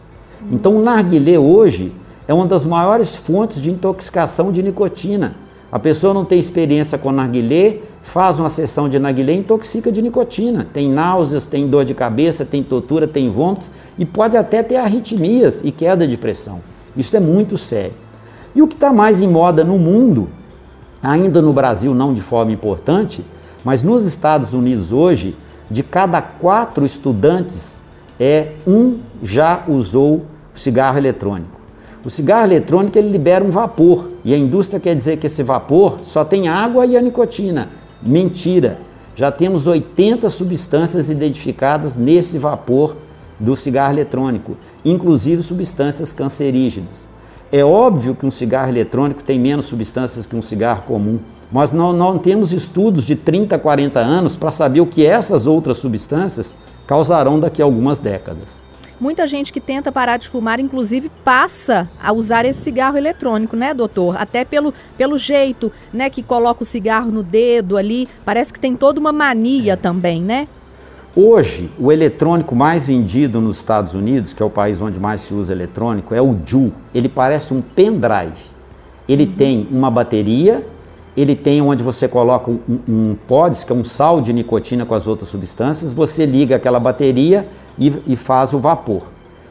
Então, 0.51 0.77
o 0.77 0.81
narguilé 0.81 1.37
hoje 1.37 1.93
é 2.27 2.33
uma 2.33 2.45
das 2.45 2.65
maiores 2.65 3.15
fontes 3.15 3.61
de 3.61 3.71
intoxicação 3.71 4.51
de 4.51 4.61
nicotina. 4.61 5.35
A 5.71 5.77
pessoa 5.77 6.13
não 6.13 6.25
tem 6.25 6.39
experiência 6.39 6.97
com 6.97 7.11
narguilé, 7.11 7.77
faz 8.01 8.39
uma 8.39 8.49
sessão 8.49 8.89
de 8.89 8.97
narguilé 8.97 9.33
e 9.33 9.37
intoxica 9.37 9.91
de 9.91 10.01
nicotina. 10.01 10.67
Tem 10.73 10.89
náuseas, 10.89 11.45
tem 11.45 11.67
dor 11.67 11.85
de 11.85 11.93
cabeça, 11.93 12.43
tem 12.43 12.63
tortura, 12.63 13.07
tem 13.07 13.29
vômitos 13.29 13.71
e 13.97 14.05
pode 14.05 14.35
até 14.35 14.63
ter 14.63 14.77
arritmias 14.77 15.61
e 15.63 15.71
queda 15.71 16.07
de 16.07 16.17
pressão. 16.17 16.61
Isso 16.97 17.15
é 17.15 17.19
muito 17.19 17.57
sério. 17.57 17.93
E 18.55 18.61
o 18.61 18.67
que 18.67 18.73
está 18.73 18.91
mais 18.91 19.21
em 19.21 19.27
moda 19.27 19.63
no 19.63 19.77
mundo, 19.77 20.27
ainda 21.03 21.41
no 21.41 21.53
Brasil 21.53 21.93
não 21.93 22.13
de 22.13 22.21
forma 22.21 22.51
importante, 22.51 23.23
mas 23.63 23.83
nos 23.83 24.05
Estados 24.05 24.53
Unidos 24.53 24.91
hoje, 24.91 25.35
de 25.69 25.83
cada 25.83 26.21
quatro 26.21 26.85
estudantes, 26.85 27.77
é 28.19 28.53
um 28.65 28.97
já 29.21 29.63
usou 29.67 30.25
o 30.53 30.59
cigarro 30.59 30.97
eletrônico. 30.97 31.59
O 32.03 32.09
cigarro 32.09 32.45
eletrônico 32.45 32.97
ele 32.97 33.09
libera 33.09 33.43
um 33.43 33.51
vapor 33.51 34.09
e 34.23 34.33
a 34.33 34.37
indústria 34.37 34.79
quer 34.79 34.95
dizer 34.95 35.17
que 35.17 35.27
esse 35.27 35.43
vapor 35.43 35.97
só 36.01 36.23
tem 36.23 36.47
água 36.47 36.85
e 36.85 36.95
a 36.95 37.01
nicotina. 37.01 37.69
Mentira! 38.01 38.79
Já 39.15 39.29
temos 39.31 39.67
80 39.67 40.29
substâncias 40.29 41.09
identificadas 41.09 41.97
nesse 41.97 42.37
vapor 42.37 42.95
do 43.37 43.53
cigarro 43.55 43.93
eletrônico, 43.93 44.55
inclusive 44.83 45.41
substâncias 45.43 46.13
cancerígenas. 46.13 47.09
É 47.51 47.63
óbvio 47.63 48.13
que 48.13 48.27
um 48.27 48.31
cigarro 48.31 48.69
eletrônico 48.69 49.23
tem 49.23 49.39
menos 49.39 49.65
substâncias 49.65 50.27
que 50.27 50.35
um 50.35 50.41
cigarro 50.41 50.83
comum, 50.83 51.19
mas 51.51 51.71
não, 51.71 51.91
não 51.91 52.19
temos 52.19 52.53
estudos 52.53 53.07
de 53.07 53.15
30, 53.15 53.57
40 53.57 53.99
anos 53.99 54.35
para 54.35 54.51
saber 54.51 54.81
o 54.81 54.85
que 54.85 55.03
essas 55.03 55.47
outras 55.47 55.77
substâncias 55.77 56.55
causarão 56.85 57.39
daqui 57.39 57.59
a 57.59 57.65
algumas 57.65 57.97
décadas. 57.97 58.63
Muita 58.99 59.25
gente 59.25 59.51
que 59.51 59.59
tenta 59.61 59.91
parar 59.91 60.17
de 60.17 60.27
fumar, 60.27 60.59
inclusive, 60.59 61.09
passa 61.23 61.89
a 62.03 62.11
usar 62.11 62.45
esse 62.45 62.61
cigarro 62.61 62.97
eletrônico, 62.97 63.55
né, 63.55 63.73
doutor? 63.73 64.15
Até 64.21 64.45
pelo, 64.45 64.73
pelo 64.97 65.17
jeito, 65.17 65.71
né, 65.91 66.09
que 66.09 66.21
coloca 66.21 66.63
o 66.63 66.65
cigarro 66.65 67.09
no 67.09 67.23
dedo 67.23 67.77
ali. 67.77 68.07
Parece 68.25 68.51
que 68.53 68.59
tem 68.59 68.75
toda 68.75 68.99
uma 68.99 69.13
mania 69.13 69.77
também, 69.77 70.21
né? 70.21 70.47
Hoje, 71.15 71.69
o 71.79 71.91
eletrônico 71.91 72.55
mais 72.55 72.87
vendido 72.87 73.41
nos 73.41 73.57
Estados 73.57 73.93
Unidos, 73.93 74.33
que 74.33 74.43
é 74.43 74.45
o 74.45 74.49
país 74.49 74.81
onde 74.81 74.99
mais 74.99 75.21
se 75.21 75.33
usa 75.33 75.51
eletrônico, 75.51 76.13
é 76.13 76.21
o 76.21 76.35
Ju. 76.45 76.71
Ele 76.93 77.09
parece 77.09 77.53
um 77.53 77.61
pendrive. 77.61 78.51
Ele 79.07 79.23
uhum. 79.23 79.35
tem 79.35 79.67
uma 79.71 79.89
bateria 79.89 80.65
ele 81.21 81.35
tem 81.35 81.61
onde 81.61 81.83
você 81.83 82.07
coloca 82.07 82.49
um, 82.49 82.59
um 82.87 83.15
pods, 83.27 83.65
que 83.65 83.73
é 83.73 83.75
um 83.75 83.83
sal 83.83 84.21
de 84.21 84.31
nicotina 84.31 84.85
com 84.85 84.95
as 84.95 85.05
outras 85.05 85.29
substâncias, 85.29 85.91
você 85.91 86.25
liga 86.25 86.55
aquela 86.55 86.79
bateria 86.79 87.45
e, 87.77 87.93
e 88.07 88.15
faz 88.15 88.53
o 88.53 88.59
vapor. 88.59 89.03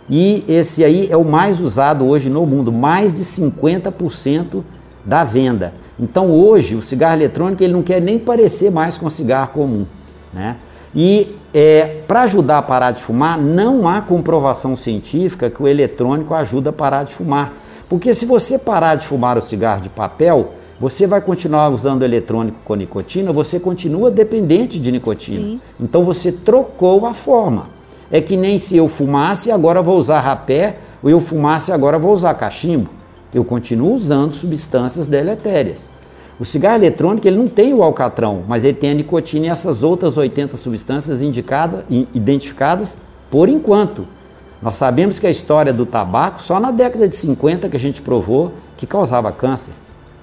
E 0.08 0.44
esse 0.48 0.82
aí 0.82 1.08
é 1.10 1.16
o 1.16 1.24
mais 1.24 1.60
usado 1.60 2.06
hoje 2.06 2.30
no 2.30 2.46
mundo, 2.46 2.72
mais 2.72 3.14
de 3.14 3.22
50% 3.22 4.62
da 5.04 5.24
venda. 5.24 5.74
Então 6.00 6.30
hoje 6.30 6.74
o 6.74 6.80
cigarro 6.80 7.16
eletrônico 7.16 7.62
ele 7.62 7.74
não 7.74 7.82
quer 7.82 8.00
nem 8.00 8.18
parecer 8.18 8.70
mais 8.70 8.96
com 8.96 9.10
cigarro 9.10 9.50
comum. 9.52 9.84
Né? 10.32 10.56
E 10.94 11.36
é, 11.52 12.02
para 12.06 12.22
ajudar 12.22 12.58
a 12.58 12.62
parar 12.62 12.90
de 12.90 13.02
fumar, 13.02 13.38
não 13.38 13.88
há 13.88 14.00
comprovação 14.00 14.76
científica 14.76 15.48
que 15.48 15.62
o 15.62 15.68
eletrônico 15.68 16.34
ajuda 16.34 16.70
a 16.70 16.72
parar 16.72 17.04
de 17.04 17.14
fumar. 17.14 17.52
Porque 17.88 18.12
se 18.12 18.26
você 18.26 18.58
parar 18.58 18.96
de 18.96 19.06
fumar 19.06 19.38
o 19.38 19.40
cigarro 19.40 19.80
de 19.80 19.88
papel, 19.88 20.52
você 20.78 21.06
vai 21.06 21.20
continuar 21.20 21.70
usando 21.70 22.02
eletrônico 22.02 22.58
com 22.64 22.74
nicotina, 22.74 23.32
você 23.32 23.58
continua 23.58 24.10
dependente 24.10 24.78
de 24.78 24.92
nicotina. 24.92 25.40
Sim. 25.40 25.60
Então 25.80 26.04
você 26.04 26.30
trocou 26.30 27.06
a 27.06 27.14
forma. 27.14 27.66
É 28.10 28.20
que 28.20 28.36
nem 28.36 28.58
se 28.58 28.76
eu 28.76 28.88
fumasse, 28.88 29.50
agora 29.50 29.82
vou 29.82 29.98
usar 29.98 30.20
rapé, 30.20 30.76
ou 31.02 31.10
eu 31.10 31.20
fumasse, 31.20 31.72
agora 31.72 31.98
vou 31.98 32.12
usar 32.12 32.34
cachimbo. 32.34 32.90
Eu 33.34 33.44
continuo 33.44 33.92
usando 33.92 34.32
substâncias 34.32 35.06
deletérias. 35.06 35.90
O 36.40 36.44
cigarro 36.44 36.76
eletrônico 36.76 37.26
ele 37.26 37.36
não 37.36 37.48
tem 37.48 37.74
o 37.74 37.82
alcatrão, 37.82 38.44
mas 38.46 38.64
ele 38.64 38.76
tem 38.76 38.90
a 38.90 38.94
nicotina 38.94 39.46
e 39.46 39.48
essas 39.48 39.82
outras 39.82 40.16
80 40.16 40.56
substâncias 40.56 41.22
indicadas, 41.22 41.84
identificadas 42.14 42.98
por 43.28 43.48
enquanto. 43.48 44.06
Nós 44.62 44.76
sabemos 44.76 45.18
que 45.18 45.26
a 45.26 45.30
história 45.30 45.72
do 45.72 45.84
tabaco, 45.84 46.40
só 46.40 46.60
na 46.60 46.70
década 46.70 47.08
de 47.08 47.16
50 47.16 47.68
que 47.68 47.76
a 47.76 47.80
gente 47.80 48.00
provou 48.00 48.52
que 48.76 48.86
causava 48.86 49.32
câncer 49.32 49.72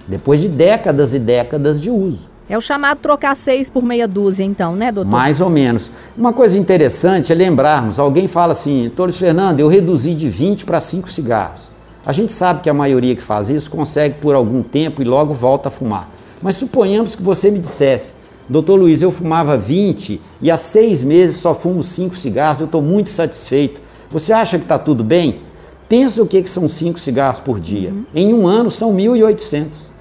depois 0.07 0.39
de 0.39 0.47
décadas 0.47 1.13
e 1.13 1.19
décadas 1.19 1.81
de 1.81 1.89
uso. 1.89 2.29
É 2.47 2.57
o 2.57 2.61
chamado 2.61 2.99
trocar 2.99 3.35
seis 3.35 3.69
por 3.69 3.83
meia 3.83 4.07
dúzia, 4.07 4.43
então, 4.43 4.75
né, 4.75 4.91
doutor? 4.91 5.09
Mais 5.09 5.41
ou 5.41 5.49
menos. 5.49 5.89
Uma 6.15 6.31
coisa 6.31 6.59
interessante 6.59 7.31
é 7.31 7.35
lembrarmos: 7.35 7.99
alguém 7.99 8.27
fala 8.27 8.51
assim, 8.51 8.91
Torres 8.95 9.17
Fernando, 9.17 9.59
eu 9.59 9.67
reduzi 9.67 10.13
de 10.13 10.29
20 10.29 10.63
para 10.63 10.79
5 10.79 11.09
cigarros. 11.09 11.74
A 12.05 12.11
gente 12.11 12.31
sabe 12.31 12.61
que 12.61 12.69
a 12.69 12.73
maioria 12.73 13.15
que 13.15 13.21
faz 13.21 13.49
isso 13.49 13.71
consegue 13.71 14.15
por 14.19 14.35
algum 14.35 14.61
tempo 14.61 15.01
e 15.01 15.05
logo 15.05 15.33
volta 15.33 15.69
a 15.69 15.71
fumar. 15.71 16.09
Mas 16.41 16.55
suponhamos 16.55 17.15
que 17.15 17.23
você 17.23 17.49
me 17.49 17.57
dissesse, 17.57 18.13
doutor 18.47 18.75
Luiz, 18.75 19.01
eu 19.01 19.11
fumava 19.11 19.57
20 19.57 20.21
e 20.41 20.51
há 20.51 20.57
seis 20.57 21.01
meses 21.01 21.37
só 21.37 21.55
fumo 21.55 21.81
5 21.81 22.15
cigarros, 22.15 22.59
eu 22.59 22.65
estou 22.65 22.81
muito 22.81 23.09
satisfeito. 23.09 23.81
Você 24.11 24.31
acha 24.31 24.59
que 24.59 24.65
está 24.65 24.77
tudo 24.77 25.03
bem? 25.03 25.41
Pensa 25.89 26.21
o 26.21 26.27
que, 26.27 26.43
que 26.43 26.49
são 26.49 26.69
5 26.69 26.99
cigarros 26.99 27.39
por 27.39 27.59
dia. 27.59 27.89
Uhum. 27.89 28.05
Em 28.13 28.33
um 28.33 28.47
ano 28.47 28.69
são 28.69 28.95
1.800. 28.95 29.91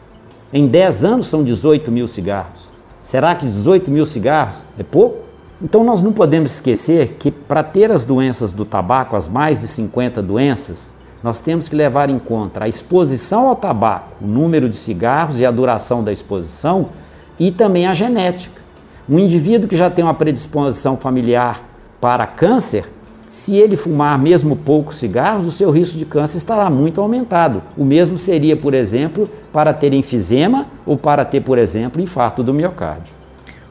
Em 0.53 0.67
10 0.67 1.05
anos 1.05 1.27
são 1.27 1.43
18 1.43 1.91
mil 1.91 2.07
cigarros. 2.07 2.73
Será 3.03 3.35
que 3.35 3.47
18 3.47 3.91
mil 3.91 4.05
cigarros 4.05 4.63
é 4.79 4.83
pouco? 4.83 5.19
Então 5.63 5.83
nós 5.83 6.03
não 6.03 6.13
podemos 6.13 6.53
esquecer 6.53 7.17
que 7.19 7.31
para 7.31 7.63
ter 7.63 7.91
as 7.91 8.05
doenças 8.05 8.53
do 8.53 8.65
tabaco, 8.65 9.17
as 9.17 9.29
mais 9.29 9.63
de 9.63 9.69
50 9.69 10.23
doenças, 10.23 10.93
nós 11.25 11.41
temos 11.41 11.71
que 11.71 11.75
levar 11.75 12.11
em 12.11 12.19
conta 12.19 12.65
a 12.65 12.69
exposição 12.69 13.49
ao 13.49 13.57
tabaco, 13.57 14.13
o 14.21 14.27
número 14.27 14.69
de 14.69 14.77
cigarros 14.77 15.41
e 15.41 15.47
a 15.47 15.51
duração 15.51 16.05
da 16.05 16.13
exposição 16.13 16.91
e 17.41 17.51
também 17.51 17.87
a 17.87 17.95
genética. 17.95 18.61
Um 19.09 19.19
indivíduo 19.19 19.67
que 19.67 19.75
já 19.75 19.89
tem 19.89 20.05
uma 20.05 20.13
predisposição 20.13 20.99
familiar 20.99 21.63
para 21.99 22.27
câncer, 22.27 22.85
se 23.27 23.57
ele 23.57 23.75
fumar 23.75 24.19
mesmo 24.19 24.55
poucos 24.55 24.97
cigarros, 24.97 25.47
o 25.47 25.51
seu 25.51 25.71
risco 25.71 25.97
de 25.97 26.05
câncer 26.05 26.37
estará 26.37 26.69
muito 26.69 27.01
aumentado. 27.01 27.63
O 27.75 27.87
mesmo 27.87 28.19
seria, 28.19 28.55
por 28.55 28.75
exemplo, 28.75 29.27
para 29.51 29.73
ter 29.73 29.95
enfisema 29.95 30.67
ou 30.85 30.99
para 30.99 31.25
ter, 31.25 31.41
por 31.41 31.57
exemplo, 31.57 32.03
infarto 32.03 32.43
do 32.43 32.53
miocárdio. 32.53 33.15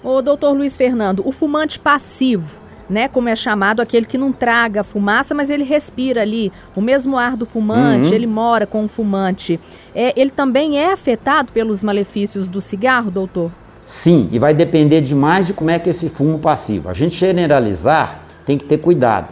O 0.03 0.23
doutor 0.23 0.53
Luiz 0.53 0.75
Fernando, 0.75 1.21
o 1.23 1.31
fumante 1.31 1.79
passivo, 1.79 2.62
né, 2.89 3.07
como 3.07 3.29
é 3.29 3.35
chamado, 3.35 3.81
aquele 3.81 4.05
que 4.05 4.17
não 4.17 4.31
traga 4.31 4.83
fumaça, 4.83 5.33
mas 5.33 5.49
ele 5.49 5.63
respira 5.63 6.21
ali 6.21 6.51
o 6.75 6.81
mesmo 6.81 7.17
ar 7.17 7.37
do 7.37 7.45
fumante, 7.45 8.09
uhum. 8.09 8.13
ele 8.13 8.27
mora 8.27 8.65
com 8.65 8.85
o 8.85 8.87
fumante. 8.87 9.59
É, 9.95 10.13
ele 10.19 10.29
também 10.29 10.79
é 10.79 10.91
afetado 10.91 11.51
pelos 11.53 11.83
malefícios 11.83 12.47
do 12.47 12.59
cigarro, 12.59 13.09
doutor? 13.09 13.51
Sim, 13.85 14.29
e 14.31 14.39
vai 14.39 14.53
depender 14.53 15.01
demais 15.01 15.47
de 15.47 15.53
como 15.53 15.69
é 15.69 15.77
que 15.77 15.89
esse 15.89 16.09
fumo 16.09 16.39
passivo. 16.39 16.89
A 16.89 16.93
gente 16.93 17.15
generalizar 17.15 18.21
tem 18.45 18.57
que 18.57 18.65
ter 18.65 18.77
cuidado. 18.77 19.27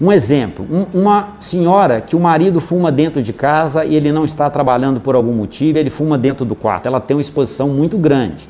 Um 0.00 0.12
exemplo, 0.12 0.66
um, 0.70 1.00
uma 1.00 1.36
senhora 1.40 2.00
que 2.02 2.14
o 2.14 2.20
marido 2.20 2.60
fuma 2.60 2.92
dentro 2.92 3.22
de 3.22 3.32
casa 3.32 3.84
e 3.84 3.94
ele 3.94 4.12
não 4.12 4.24
está 4.24 4.50
trabalhando 4.50 5.00
por 5.00 5.14
algum 5.14 5.32
motivo, 5.32 5.78
ele 5.78 5.88
fuma 5.88 6.18
dentro 6.18 6.44
do 6.44 6.54
quarto. 6.54 6.86
Ela 6.86 7.00
tem 7.00 7.16
uma 7.16 7.20
exposição 7.20 7.68
muito 7.68 7.96
grande. 7.96 8.46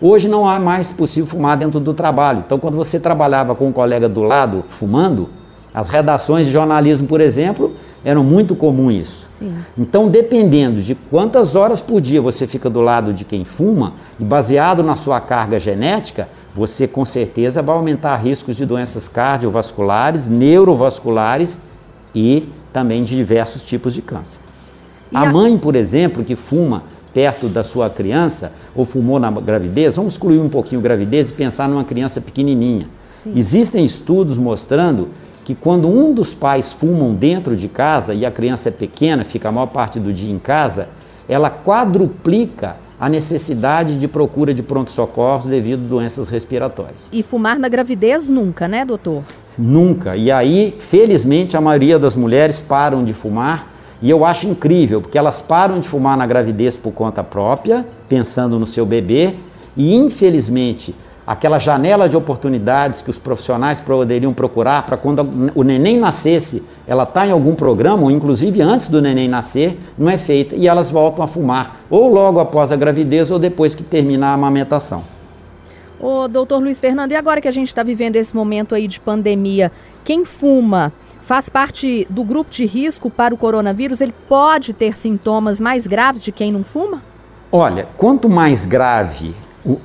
Hoje 0.00 0.28
não 0.28 0.48
há 0.48 0.58
mais 0.58 0.92
possível 0.92 1.26
fumar 1.26 1.56
dentro 1.56 1.80
do 1.80 1.94
trabalho. 1.94 2.42
Então, 2.44 2.58
quando 2.58 2.76
você 2.76 3.00
trabalhava 3.00 3.54
com 3.54 3.68
um 3.68 3.72
colega 3.72 4.08
do 4.08 4.22
lado 4.22 4.64
fumando, 4.66 5.28
as 5.72 5.88
redações 5.88 6.46
de 6.46 6.52
jornalismo, 6.52 7.06
por 7.06 7.20
exemplo, 7.20 7.74
eram 8.04 8.22
muito 8.24 8.54
comum 8.54 8.90
isso. 8.90 9.26
Sim. 9.30 9.52
Então, 9.76 10.08
dependendo 10.08 10.80
de 10.80 10.94
quantas 10.94 11.54
horas 11.54 11.80
por 11.80 12.00
dia 12.00 12.22
você 12.22 12.46
fica 12.46 12.70
do 12.70 12.80
lado 12.80 13.12
de 13.12 13.24
quem 13.24 13.44
fuma, 13.44 13.94
e 14.18 14.24
baseado 14.24 14.82
na 14.82 14.94
sua 14.94 15.20
carga 15.20 15.58
genética, 15.58 16.28
você 16.54 16.86
com 16.88 17.04
certeza 17.04 17.60
vai 17.60 17.76
aumentar 17.76 18.16
riscos 18.16 18.56
de 18.56 18.64
doenças 18.64 19.08
cardiovasculares, 19.08 20.28
neurovasculares 20.28 21.60
e 22.14 22.48
também 22.72 23.02
de 23.02 23.14
diversos 23.14 23.62
tipos 23.62 23.92
de 23.92 24.00
câncer. 24.00 24.40
A, 25.12 25.22
a 25.22 25.32
mãe, 25.32 25.58
por 25.58 25.76
exemplo, 25.76 26.24
que 26.24 26.34
fuma 26.34 26.84
perto 27.16 27.48
da 27.48 27.64
sua 27.64 27.88
criança 27.88 28.52
ou 28.74 28.84
fumou 28.84 29.18
na 29.18 29.30
gravidez, 29.30 29.96
vamos 29.96 30.12
excluir 30.12 30.38
um 30.38 30.50
pouquinho 30.50 30.80
a 30.80 30.82
gravidez 30.82 31.30
e 31.30 31.32
pensar 31.32 31.66
numa 31.66 31.82
criança 31.82 32.20
pequenininha. 32.20 32.86
Sim. 33.24 33.32
Existem 33.34 33.82
estudos 33.82 34.36
mostrando 34.36 35.08
que 35.42 35.54
quando 35.54 35.88
um 35.88 36.12
dos 36.12 36.34
pais 36.34 36.74
fumam 36.74 37.14
dentro 37.14 37.56
de 37.56 37.68
casa 37.68 38.12
e 38.12 38.26
a 38.26 38.30
criança 38.30 38.68
é 38.68 38.72
pequena, 38.72 39.24
fica 39.24 39.48
a 39.48 39.52
maior 39.52 39.68
parte 39.68 39.98
do 39.98 40.12
dia 40.12 40.30
em 40.30 40.38
casa, 40.38 40.88
ela 41.26 41.48
quadruplica 41.48 42.76
a 43.00 43.08
necessidade 43.08 43.98
de 43.98 44.06
procura 44.06 44.52
de 44.52 44.62
pronto-socorros 44.62 45.46
devido 45.46 45.86
a 45.86 45.88
doenças 45.88 46.28
respiratórias. 46.28 47.08
E 47.10 47.22
fumar 47.22 47.58
na 47.58 47.70
gravidez 47.70 48.28
nunca, 48.28 48.68
né, 48.68 48.84
doutor? 48.84 49.22
Nunca. 49.58 50.18
E 50.18 50.30
aí, 50.30 50.74
felizmente, 50.78 51.56
a 51.56 51.62
maioria 51.62 51.98
das 51.98 52.14
mulheres 52.14 52.60
param 52.60 53.02
de 53.02 53.14
fumar. 53.14 53.74
E 54.02 54.10
eu 54.10 54.24
acho 54.24 54.46
incrível, 54.46 55.00
porque 55.00 55.16
elas 55.16 55.40
param 55.40 55.80
de 55.80 55.88
fumar 55.88 56.16
na 56.16 56.26
gravidez 56.26 56.76
por 56.76 56.92
conta 56.92 57.24
própria, 57.24 57.86
pensando 58.08 58.58
no 58.58 58.66
seu 58.66 58.84
bebê, 58.84 59.34
e 59.76 59.94
infelizmente 59.94 60.94
aquela 61.26 61.58
janela 61.58 62.08
de 62.08 62.16
oportunidades 62.16 63.02
que 63.02 63.10
os 63.10 63.18
profissionais 63.18 63.80
poderiam 63.80 64.32
procurar 64.32 64.86
para 64.86 64.96
quando 64.96 65.50
o 65.54 65.64
neném 65.64 65.98
nascesse, 65.98 66.62
ela 66.86 67.02
está 67.02 67.26
em 67.26 67.32
algum 67.32 67.54
programa, 67.54 68.04
ou 68.04 68.10
inclusive 68.10 68.62
antes 68.62 68.86
do 68.86 69.02
neném 69.02 69.26
nascer, 69.26 69.74
não 69.98 70.08
é 70.08 70.16
feita 70.16 70.54
e 70.54 70.68
elas 70.68 70.90
voltam 70.90 71.24
a 71.24 71.26
fumar, 71.26 71.80
ou 71.90 72.08
logo 72.12 72.38
após 72.38 72.70
a 72.70 72.76
gravidez 72.76 73.30
ou 73.30 73.38
depois 73.38 73.74
que 73.74 73.82
termina 73.82 74.28
a 74.28 74.34
amamentação. 74.34 75.02
Ô, 75.98 76.28
doutor 76.28 76.58
Luiz 76.58 76.78
Fernando, 76.78 77.12
e 77.12 77.16
agora 77.16 77.40
que 77.40 77.48
a 77.48 77.52
gente 77.52 77.68
está 77.68 77.82
vivendo 77.82 78.16
esse 78.16 78.36
momento 78.36 78.74
aí 78.74 78.86
de 78.86 79.00
pandemia, 79.00 79.72
quem 80.04 80.24
fuma 80.24 80.92
faz 81.26 81.48
parte 81.48 82.06
do 82.08 82.22
grupo 82.22 82.48
de 82.52 82.64
risco 82.64 83.10
para 83.10 83.34
o 83.34 83.36
coronavírus? 83.36 84.00
Ele 84.00 84.14
pode 84.28 84.72
ter 84.72 84.96
sintomas 84.96 85.60
mais 85.60 85.84
graves 85.84 86.22
de 86.22 86.30
quem 86.30 86.52
não 86.52 86.62
fuma? 86.62 87.02
Olha, 87.50 87.88
quanto 87.96 88.28
mais 88.28 88.64
grave 88.64 89.34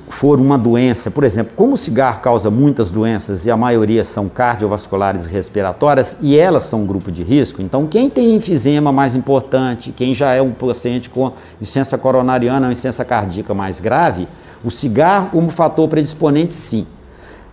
for 0.08 0.38
uma 0.38 0.56
doença, 0.56 1.10
por 1.10 1.24
exemplo, 1.24 1.54
como 1.56 1.72
o 1.72 1.76
cigarro 1.76 2.20
causa 2.20 2.48
muitas 2.48 2.92
doenças 2.92 3.44
e 3.44 3.50
a 3.50 3.56
maioria 3.56 4.04
são 4.04 4.28
cardiovasculares 4.28 5.26
e 5.26 5.28
respiratórias 5.28 6.16
e 6.20 6.38
elas 6.38 6.62
são 6.62 6.82
um 6.82 6.86
grupo 6.86 7.10
de 7.10 7.24
risco, 7.24 7.60
então 7.60 7.88
quem 7.88 8.08
tem 8.08 8.36
enfisema 8.36 8.92
mais 8.92 9.16
importante, 9.16 9.90
quem 9.90 10.14
já 10.14 10.32
é 10.32 10.40
um 10.40 10.52
paciente 10.52 11.10
com 11.10 11.32
insuficiência 11.60 11.98
coronariana 11.98 12.66
ou 12.66 12.70
insuficiência 12.70 13.04
cardíaca 13.04 13.52
mais 13.52 13.80
grave, 13.80 14.28
o 14.62 14.70
cigarro 14.70 15.30
como 15.32 15.50
fator 15.50 15.88
predisponente 15.88 16.54
sim. 16.54 16.86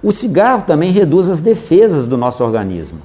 O 0.03 0.11
cigarro 0.11 0.61
também 0.67 0.91
reduz 0.91 1.27
as 1.27 1.41
defesas 1.41 2.05
do 2.05 2.15
nosso 2.15 2.43
organismo. 2.43 2.99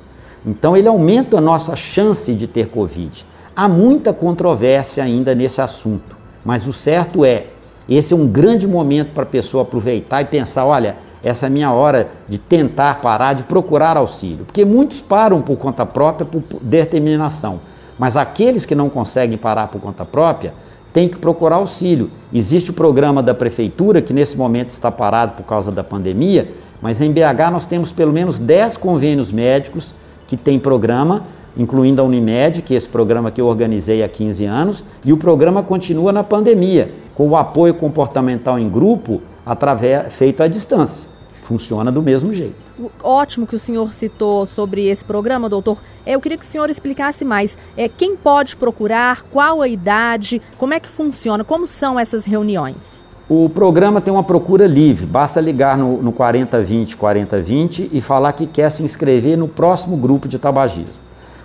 Então 0.45 0.77
ele 0.77 0.89
aumenta 0.89 1.39
a 1.39 1.41
nossa 1.41 1.75
chance 1.75 2.35
de 2.35 2.47
ter 2.47 2.69
Covid. 2.69 3.25
Há 3.57 3.69
muita 3.69 4.13
controvérsia 4.13 5.05
ainda 5.05 5.35
nesse 5.35 5.61
assunto, 5.61 6.17
mas 6.45 6.67
o 6.67 6.73
certo 6.73 7.25
é 7.25 7.47
esse 7.89 8.15
é 8.15 8.17
um 8.17 8.27
grande 8.27 8.67
momento 8.67 9.13
para 9.13 9.25
a 9.25 9.27
pessoa 9.27 9.63
aproveitar 9.63 10.23
e 10.23 10.25
pensar: 10.25 10.65
olha, 10.65 10.97
essa 11.23 11.47
é 11.47 11.49
a 11.49 11.51
minha 11.51 11.71
hora 11.71 12.09
de 12.29 12.39
tentar 12.39 13.01
parar, 13.01 13.35
de 13.35 13.43
procurar 13.43 13.97
auxílio. 13.97 14.45
Porque 14.45 14.65
muitos 14.65 15.01
param 15.01 15.43
por 15.43 15.57
conta 15.57 15.85
própria, 15.85 16.27
por 16.27 16.43
determinação. 16.63 17.61
Mas 17.99 18.17
aqueles 18.17 18.67
que 18.67 18.75
não 18.75 18.89
conseguem 18.89 19.39
parar 19.39 19.69
por 19.69 19.81
conta 19.81 20.05
própria, 20.05 20.55
têm 20.93 21.09
que 21.09 21.19
procurar 21.19 21.57
auxílio. 21.57 22.11
Existe 22.33 22.71
o 22.71 22.75
programa 22.75 23.23
da 23.23 23.35
prefeitura, 23.35 24.01
que 24.01 24.13
nesse 24.13 24.37
momento 24.37 24.71
está 24.71 24.91
parado 24.91 25.33
por 25.33 25.45
causa 25.45 25.71
da 25.71 25.85
pandemia, 25.85 26.51
mas 26.81 27.01
em 27.01 27.13
BH 27.13 27.51
nós 27.53 27.67
temos 27.67 27.93
pelo 27.93 28.13
menos 28.13 28.39
10 28.39 28.77
convênios 28.77 29.31
médicos 29.31 29.95
que 30.27 30.37
têm 30.37 30.59
programa 30.59 31.23
incluindo 31.57 32.03
a 32.03 32.05
Unimed, 32.05 32.63
que 32.63 32.75
é 32.75 32.77
esse 32.77 32.89
programa 32.89 33.31
que 33.31 33.41
eu 33.41 33.47
organizei 33.47 34.03
há 34.03 34.09
15 34.09 34.45
anos, 34.45 34.85
e 35.05 35.13
o 35.13 35.17
programa 35.17 35.63
continua 35.63 36.13
na 36.13 36.25
pandemia, 36.25 36.93
com 37.15 37.29
o 37.29 37.37
apoio 37.37 37.75
comportamental 37.75 38.59
em 38.59 38.69
grupo 38.69 39.23
através, 39.47 40.13
feito 40.13 40.43
à 40.43 40.49
distância. 40.49 41.09
Funciona 41.43 41.93
do 41.93 42.03
mesmo 42.03 42.33
jeito. 42.33 42.57
Ótimo 43.03 43.47
que 43.47 43.55
o 43.55 43.59
senhor 43.59 43.93
citou 43.93 44.47
sobre 44.47 44.89
esse 44.89 45.05
programa, 45.05 45.49
doutor. 45.49 45.79
Eu 46.07 46.21
queria 46.21 46.39
que 46.39 46.45
o 46.45 46.49
senhor 46.49 46.69
explicasse 46.71 47.25
mais. 47.25 47.57
É, 47.77 47.89
quem 47.89 48.17
pode 48.17 48.57
procurar, 48.57 49.23
qual 49.31 49.61
a 49.61 49.69
idade, 49.69 50.41
como 50.59 50.75
é 50.75 50.81
que 50.81 50.89
funciona, 50.89 51.45
como 51.45 51.67
são 51.67 52.01
essas 52.01 52.25
reuniões? 52.25 53.04
O 53.27 53.49
programa 53.49 54.03
tem 54.03 54.13
uma 54.13 54.23
procura 54.23 54.67
livre, 54.67 55.07
basta 55.07 55.41
ligar 55.41 55.79
no, 55.79 56.03
no 56.03 56.13
4020 56.13 56.95
4020 56.95 57.91
e 57.91 58.01
falar 58.03 58.35
que 58.35 58.47
quer 58.47 58.69
se 58.69 58.83
inscrever 58.83 59.39
no 59.39 59.49
próximo 59.49 59.97
grupo 59.97 60.29
de 60.29 60.39
tabagismo. 60.39 60.93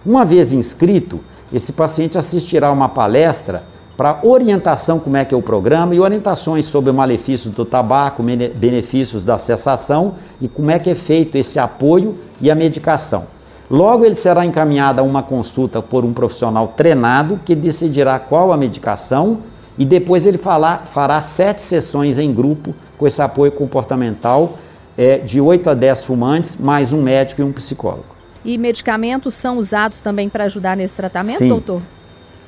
Uma 0.06 0.26
vez 0.26 0.52
inscrito, 0.52 1.22
esse 1.54 1.72
paciente 1.72 2.18
assistirá 2.18 2.70
uma 2.70 2.90
palestra 2.90 3.64
para 3.96 4.20
orientação 4.24 5.00
como 5.00 5.16
é 5.16 5.24
que 5.24 5.34
é 5.34 5.38
o 5.38 5.42
programa 5.42 5.96
e 5.96 6.02
orientações 6.02 6.66
sobre 6.66 6.92
malefícios 6.92 7.54
do 7.54 7.64
tabaco, 7.64 8.22
benefícios 8.24 9.24
da 9.24 9.38
cessação 9.38 10.16
e 10.42 10.50
como 10.50 10.72
é 10.72 10.80
que 10.80 10.90
é 10.90 10.96
feito 10.96 11.38
esse 11.38 11.60
apoio 11.60 12.16
e 12.42 12.52
a 12.52 12.56
medicação. 12.56 13.28
Logo 13.72 14.04
ele 14.04 14.16
será 14.16 14.46
encaminhado 14.46 15.00
a 15.00 15.04
uma 15.04 15.24
consulta 15.24 15.82
por 15.82 16.04
um 16.04 16.12
profissional 16.12 16.74
treinado 16.76 17.40
que 17.46 17.56
decidirá 17.56 18.20
qual 18.20 18.52
a 18.52 18.58
medicação 18.58 19.38
e 19.80 19.86
depois 19.86 20.26
ele 20.26 20.38
fará, 20.38 20.80
fará 20.80 21.22
sete 21.22 21.62
sessões 21.62 22.20
em 22.20 22.34
grupo 22.34 22.76
com 22.98 23.08
esse 23.08 23.22
apoio 23.22 23.50
comportamental 23.54 24.60
é, 24.98 25.18
de 25.18 25.40
8 25.40 25.70
a 25.70 25.74
10 25.74 26.04
fumantes, 26.04 26.58
mais 26.58 26.92
um 26.92 27.02
médico 27.02 27.40
e 27.40 27.44
um 27.46 27.54
psicólogo. 27.54 28.20
E 28.44 28.58
medicamentos 28.58 29.34
são 29.34 29.58
usados 29.58 30.02
também 30.02 30.28
para 30.28 30.44
ajudar 30.44 30.76
nesse 30.76 30.96
tratamento, 30.96 31.38
Sim. 31.38 31.48
doutor? 31.48 31.82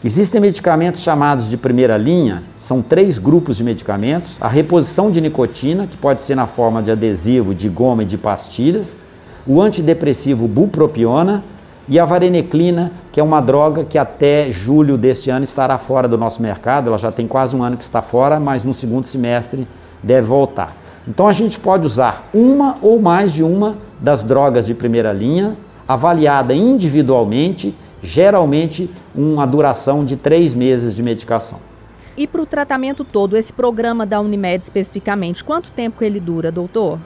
Existem 0.03 0.41
medicamentos 0.41 1.01
chamados 1.01 1.49
de 1.49 1.55
primeira 1.55 1.95
linha, 1.95 2.43
são 2.55 2.81
três 2.81 3.17
grupos 3.17 3.55
de 3.55 3.63
medicamentos: 3.63 4.37
a 4.41 4.49
reposição 4.49 5.09
de 5.09 5.21
nicotina, 5.21 5.87
que 5.87 5.95
pode 5.95 6.21
ser 6.21 6.35
na 6.35 6.47
forma 6.47 6.83
de 6.83 6.91
adesivo, 6.91 7.55
de 7.55 7.69
goma 7.69 8.03
e 8.03 8.05
de 8.05 8.17
pastilhas, 8.17 8.99
o 9.47 9.61
antidepressivo 9.61 10.47
bupropiona 10.47 11.43
e 11.91 11.99
a 11.99 12.05
vareneclina, 12.05 12.89
que 13.11 13.19
é 13.19 13.23
uma 13.23 13.41
droga 13.41 13.83
que 13.83 13.97
até 13.97 14.49
julho 14.49 14.97
deste 14.97 15.29
ano 15.29 15.43
estará 15.43 15.77
fora 15.77 16.07
do 16.07 16.17
nosso 16.17 16.41
mercado. 16.41 16.87
Ela 16.87 16.97
já 16.97 17.11
tem 17.11 17.27
quase 17.27 17.53
um 17.53 17.61
ano 17.61 17.75
que 17.75 17.83
está 17.83 18.01
fora, 18.01 18.39
mas 18.39 18.63
no 18.63 18.73
segundo 18.73 19.03
semestre 19.03 19.67
deve 20.01 20.25
voltar. 20.25 20.73
Então 21.05 21.27
a 21.27 21.33
gente 21.33 21.59
pode 21.59 21.85
usar 21.85 22.29
uma 22.33 22.77
ou 22.81 23.01
mais 23.01 23.33
de 23.33 23.43
uma 23.43 23.75
das 23.99 24.23
drogas 24.23 24.67
de 24.67 24.73
primeira 24.73 25.11
linha, 25.11 25.57
avaliada 25.85 26.53
individualmente 26.53 27.75
geralmente 28.01 28.89
uma 29.13 29.45
duração 29.45 30.05
de 30.05 30.15
três 30.15 30.53
meses 30.53 30.95
de 30.95 31.03
medicação. 31.03 31.59
E 32.15 32.25
para 32.25 32.41
o 32.41 32.45
tratamento 32.45 33.03
todo, 33.03 33.35
esse 33.35 33.51
programa 33.51 34.05
da 34.05 34.21
Unimed 34.21 34.63
especificamente, 34.63 35.43
quanto 35.43 35.73
tempo 35.73 36.01
ele 36.05 36.21
dura, 36.21 36.53
doutor? 36.53 36.99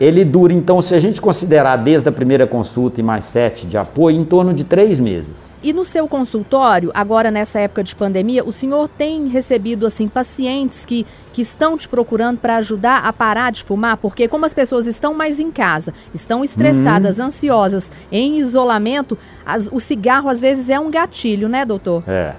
Ele 0.00 0.24
dura, 0.24 0.52
então, 0.52 0.80
se 0.80 0.94
a 0.94 0.98
gente 1.00 1.20
considerar 1.20 1.76
desde 1.76 2.08
a 2.08 2.12
primeira 2.12 2.46
consulta 2.46 3.00
e 3.00 3.02
mais 3.02 3.24
sete 3.24 3.66
de 3.66 3.76
apoio, 3.76 4.16
em 4.16 4.24
torno 4.24 4.54
de 4.54 4.62
três 4.62 5.00
meses. 5.00 5.58
E 5.60 5.72
no 5.72 5.84
seu 5.84 6.06
consultório, 6.06 6.92
agora 6.94 7.32
nessa 7.32 7.58
época 7.58 7.82
de 7.82 7.96
pandemia, 7.96 8.44
o 8.44 8.52
senhor 8.52 8.88
tem 8.88 9.26
recebido 9.26 9.84
assim 9.84 10.06
pacientes 10.06 10.86
que, 10.86 11.04
que 11.32 11.42
estão 11.42 11.76
te 11.76 11.88
procurando 11.88 12.38
para 12.38 12.58
ajudar 12.58 13.04
a 13.06 13.12
parar 13.12 13.50
de 13.50 13.64
fumar? 13.64 13.96
Porque 13.96 14.28
como 14.28 14.46
as 14.46 14.54
pessoas 14.54 14.86
estão 14.86 15.14
mais 15.14 15.40
em 15.40 15.50
casa, 15.50 15.92
estão 16.14 16.44
estressadas, 16.44 17.18
uhum. 17.18 17.26
ansiosas, 17.26 17.90
em 18.12 18.38
isolamento, 18.38 19.18
as, 19.44 19.68
o 19.72 19.80
cigarro 19.80 20.28
às 20.28 20.40
vezes 20.40 20.70
é 20.70 20.78
um 20.78 20.92
gatilho, 20.92 21.48
né, 21.48 21.64
doutor? 21.64 22.04
É. 22.06 22.34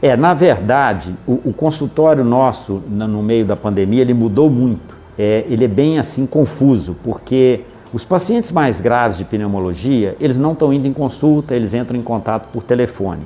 É, 0.00 0.16
na 0.16 0.32
verdade, 0.32 1.14
o, 1.26 1.50
o 1.50 1.52
consultório 1.52 2.24
nosso, 2.24 2.82
no 2.88 3.22
meio 3.22 3.44
da 3.44 3.54
pandemia, 3.54 4.00
ele 4.00 4.14
mudou 4.14 4.50
muito 4.50 5.01
é, 5.18 5.44
ele 5.48 5.64
é 5.64 5.68
bem 5.68 5.98
assim 5.98 6.26
confuso, 6.26 6.96
porque 7.02 7.60
os 7.92 8.04
pacientes 8.04 8.50
mais 8.50 8.80
graves 8.80 9.18
de 9.18 9.24
pneumologia, 9.24 10.16
eles 10.18 10.38
não 10.38 10.52
estão 10.52 10.72
indo 10.72 10.86
em 10.86 10.92
consulta, 10.92 11.54
eles 11.54 11.74
entram 11.74 11.98
em 11.98 12.02
contato 12.02 12.48
por 12.48 12.62
telefone. 12.62 13.22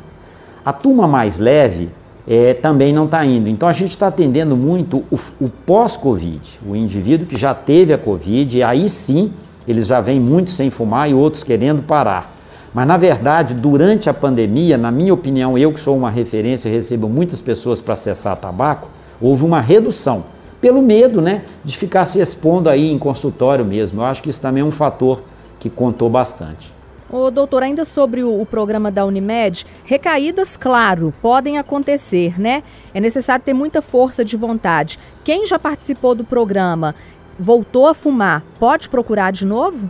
A 0.64 0.72
turma 0.72 1.06
mais 1.06 1.38
leve 1.38 1.88
é, 2.26 2.52
também 2.54 2.92
não 2.92 3.04
está 3.04 3.24
indo. 3.24 3.48
Então 3.48 3.68
a 3.68 3.72
gente 3.72 3.90
está 3.90 4.08
atendendo 4.08 4.56
muito 4.56 5.04
o, 5.10 5.18
o 5.40 5.48
pós-Covid, 5.48 6.60
o 6.68 6.74
indivíduo 6.74 7.26
que 7.26 7.36
já 7.36 7.54
teve 7.54 7.92
a 7.92 7.98
Covid, 7.98 8.58
e 8.58 8.62
aí 8.62 8.88
sim 8.88 9.32
eles 9.68 9.86
já 9.86 10.00
vêm 10.00 10.18
muito 10.18 10.50
sem 10.50 10.70
fumar 10.70 11.08
e 11.08 11.14
outros 11.14 11.44
querendo 11.44 11.82
parar. 11.82 12.34
Mas 12.74 12.86
na 12.86 12.96
verdade, 12.96 13.54
durante 13.54 14.10
a 14.10 14.14
pandemia, 14.14 14.76
na 14.76 14.90
minha 14.90 15.14
opinião, 15.14 15.56
eu 15.56 15.72
que 15.72 15.80
sou 15.80 15.96
uma 15.96 16.10
referência, 16.10 16.70
recebo 16.70 17.08
muitas 17.08 17.40
pessoas 17.40 17.80
para 17.80 17.94
acessar 17.94 18.36
tabaco, 18.36 18.88
houve 19.20 19.44
uma 19.44 19.60
redução 19.60 20.24
pelo 20.66 20.82
medo, 20.82 21.22
né, 21.22 21.44
de 21.64 21.78
ficar 21.78 22.04
se 22.04 22.18
expondo 22.18 22.68
aí 22.68 22.90
em 22.90 22.98
consultório 22.98 23.64
mesmo. 23.64 24.00
Eu 24.00 24.04
acho 24.04 24.20
que 24.20 24.28
isso 24.28 24.40
também 24.40 24.62
é 24.62 24.66
um 24.66 24.72
fator 24.72 25.22
que 25.60 25.70
contou 25.70 26.10
bastante. 26.10 26.72
Ô, 27.08 27.30
doutor, 27.30 27.62
ainda 27.62 27.84
sobre 27.84 28.24
o, 28.24 28.40
o, 28.40 28.44
programa 28.44 28.90
da 28.90 29.04
Unimed, 29.04 29.64
recaídas, 29.84 30.56
claro, 30.56 31.14
podem 31.22 31.56
acontecer, 31.56 32.36
né? 32.36 32.64
É 32.92 33.00
necessário 33.00 33.44
ter 33.44 33.54
muita 33.54 33.80
força 33.80 34.24
de 34.24 34.36
vontade. 34.36 34.98
Quem 35.22 35.46
já 35.46 35.56
participou 35.56 36.16
do 36.16 36.24
programa, 36.24 36.96
voltou 37.38 37.86
a 37.86 37.94
fumar, 37.94 38.42
pode 38.58 38.88
procurar 38.88 39.30
de 39.30 39.44
novo? 39.44 39.88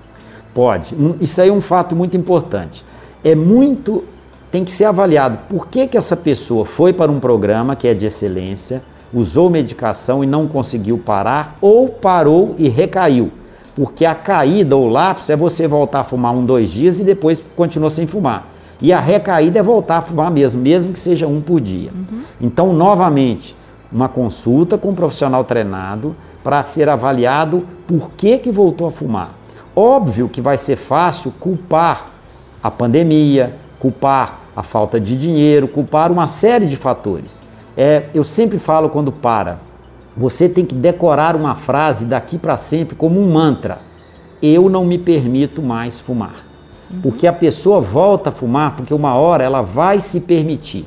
Pode. 0.53 0.95
Isso 1.23 1.41
aí 1.41 1.49
é 1.49 1.53
um 1.53 1.63
fato 1.63 1.97
muito 1.97 2.19
importante. 2.19 2.85
É 3.25 3.35
muito. 3.35 4.05
tem 4.51 4.63
que 4.63 4.71
ser 4.71 4.85
avaliado 4.85 5.39
por 5.49 5.69
que, 5.69 5.87
que 5.87 5.97
essa 5.97 6.19
pessoa 6.19 6.67
foi 6.67 6.93
para 6.93 7.11
um 7.11 7.19
programa 7.19 7.75
que 7.75 7.89
é 7.89 7.95
de 7.95 8.05
excelência 8.05 8.83
usou 9.13 9.49
medicação 9.49 10.23
e 10.23 10.27
não 10.27 10.47
conseguiu 10.47 10.99
parar, 10.99 11.57
ou 11.61 11.89
parou 11.89 12.55
e 12.59 12.69
recaiu. 12.69 13.31
Porque 13.75 14.05
a 14.05 14.15
caída 14.15 14.75
ou 14.77 14.89
lapso 14.89 15.31
é 15.31 15.37
você 15.37 15.69
voltar 15.69 16.01
a 16.01 16.05
fumar 16.05 16.35
um, 16.35 16.45
dois 16.45 16.71
dias 16.71 16.99
e 16.99 17.05
depois 17.05 17.43
continua 17.55 17.91
sem 17.91 18.07
fumar. 18.07 18.49
E 18.81 18.93
a 18.93 19.01
recaída 19.01 19.59
é 19.59 19.63
voltar 19.63 19.99
a 19.99 20.01
fumar 20.01 20.31
mesmo, 20.31 20.61
mesmo 20.61 20.93
que 20.93 21.01
seja 21.01 21.27
um 21.27 21.41
por 21.41 21.61
dia. 21.61 21.91
Uhum. 21.95 22.23
Então, 22.41 22.73
novamente, 22.73 23.57
uma 23.93 24.09
consulta 24.09 24.77
com 24.77 24.91
um 24.91 24.95
profissional 24.95 25.45
treinado 25.45 26.17
para 26.43 26.63
ser 26.63 26.89
avaliado 26.89 27.67
por 27.87 28.11
que, 28.13 28.39
que 28.39 28.51
voltou 28.51 28.87
a 28.87 28.91
fumar. 28.91 29.31
Óbvio 29.75 30.29
que 30.29 30.41
vai 30.41 30.57
ser 30.57 30.77
fácil 30.77 31.33
culpar 31.39 32.07
a 32.63 32.71
pandemia, 32.71 33.55
culpar 33.79 34.41
a 34.57 34.63
falta 34.63 34.99
de 34.99 35.17
dinheiro, 35.17 35.69
culpar 35.69 36.11
uma 36.11 36.27
série 36.27 36.67
de 36.67 36.77
fatores. 36.77 37.43
É, 37.77 38.05
eu 38.15 38.25
sempre 38.25 38.59
falo 38.59 38.89
quando 38.89 39.13
para, 39.13 39.61
você 40.17 40.49
tem 40.49 40.65
que 40.65 40.75
decorar 40.75 41.37
uma 41.37 41.55
frase 41.55 42.07
daqui 42.07 42.39
para 42.39 42.57
sempre 42.57 42.97
como 42.97 43.21
um 43.21 43.31
mantra. 43.31 43.79
Eu 44.41 44.71
não 44.71 44.85
me 44.85 44.97
permito 44.97 45.61
mais 45.61 46.01
fumar. 46.01 46.47
Uhum. 46.91 47.01
Porque 47.03 47.27
a 47.27 47.33
pessoa 47.33 47.81
volta 47.81 48.31
a 48.31 48.33
fumar 48.33 48.77
porque 48.77 48.95
uma 48.95 49.15
hora 49.15 49.45
ela 49.45 49.61
vai 49.61 50.01
se 50.01 50.21
permitir. 50.21 50.87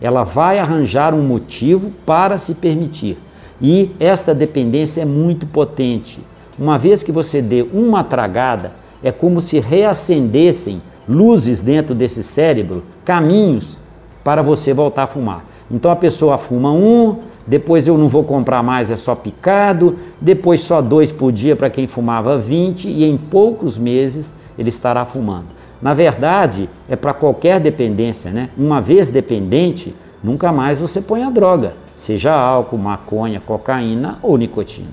Ela 0.00 0.24
vai 0.24 0.58
arranjar 0.58 1.14
um 1.14 1.22
motivo 1.22 1.90
para 2.04 2.36
se 2.36 2.54
permitir. 2.54 3.16
E 3.60 3.90
esta 3.98 4.34
dependência 4.34 5.02
é 5.02 5.04
muito 5.06 5.46
potente. 5.46 6.20
Uma 6.58 6.78
vez 6.78 7.02
que 7.02 7.12
você 7.12 7.40
dê 7.40 7.62
uma 7.72 8.04
tragada, 8.04 8.72
é 9.02 9.10
como 9.10 9.40
se 9.40 9.58
reacendessem 9.58 10.82
luzes 11.08 11.62
dentro 11.62 11.94
desse 11.94 12.22
cérebro, 12.22 12.84
caminhos 13.04 13.78
para 14.22 14.42
você 14.42 14.74
voltar 14.74 15.04
a 15.04 15.06
fumar. 15.06 15.49
Então 15.70 15.90
a 15.90 15.96
pessoa 15.96 16.36
fuma 16.36 16.72
um, 16.72 17.16
depois 17.46 17.86
eu 17.86 17.96
não 17.96 18.08
vou 18.08 18.24
comprar 18.24 18.62
mais, 18.62 18.90
é 18.90 18.96
só 18.96 19.14
picado, 19.14 19.96
depois 20.20 20.60
só 20.60 20.82
dois 20.82 21.12
por 21.12 21.30
dia 21.32 21.54
para 21.54 21.70
quem 21.70 21.86
fumava 21.86 22.38
20 22.38 22.88
e 22.88 23.04
em 23.04 23.16
poucos 23.16 23.78
meses 23.78 24.34
ele 24.58 24.68
estará 24.68 25.04
fumando. 25.04 25.46
Na 25.80 25.94
verdade, 25.94 26.68
é 26.88 26.96
para 26.96 27.14
qualquer 27.14 27.58
dependência, 27.58 28.30
né? 28.30 28.50
Uma 28.58 28.82
vez 28.82 29.08
dependente, 29.08 29.94
nunca 30.22 30.52
mais 30.52 30.80
você 30.80 31.00
põe 31.00 31.22
a 31.22 31.30
droga, 31.30 31.74
seja 31.96 32.34
álcool, 32.34 32.76
maconha, 32.76 33.40
cocaína 33.40 34.18
ou 34.22 34.36
nicotina. 34.36 34.88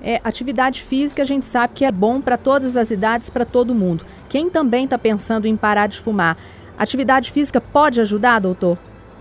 É, 0.00 0.20
atividade 0.22 0.82
física 0.82 1.22
a 1.22 1.24
gente 1.24 1.44
sabe 1.44 1.72
que 1.74 1.84
é 1.84 1.90
bom 1.90 2.20
para 2.20 2.36
todas 2.36 2.76
as 2.76 2.90
idades, 2.90 3.28
para 3.28 3.44
todo 3.44 3.74
mundo. 3.74 4.04
Quem 4.28 4.48
também 4.48 4.84
está 4.84 4.96
pensando 4.96 5.46
em 5.46 5.56
parar 5.56 5.88
de 5.88 5.98
fumar, 5.98 6.36
atividade 6.78 7.32
física 7.32 7.60
pode 7.60 8.00
ajudar, 8.00 8.38
doutor? 8.38 8.78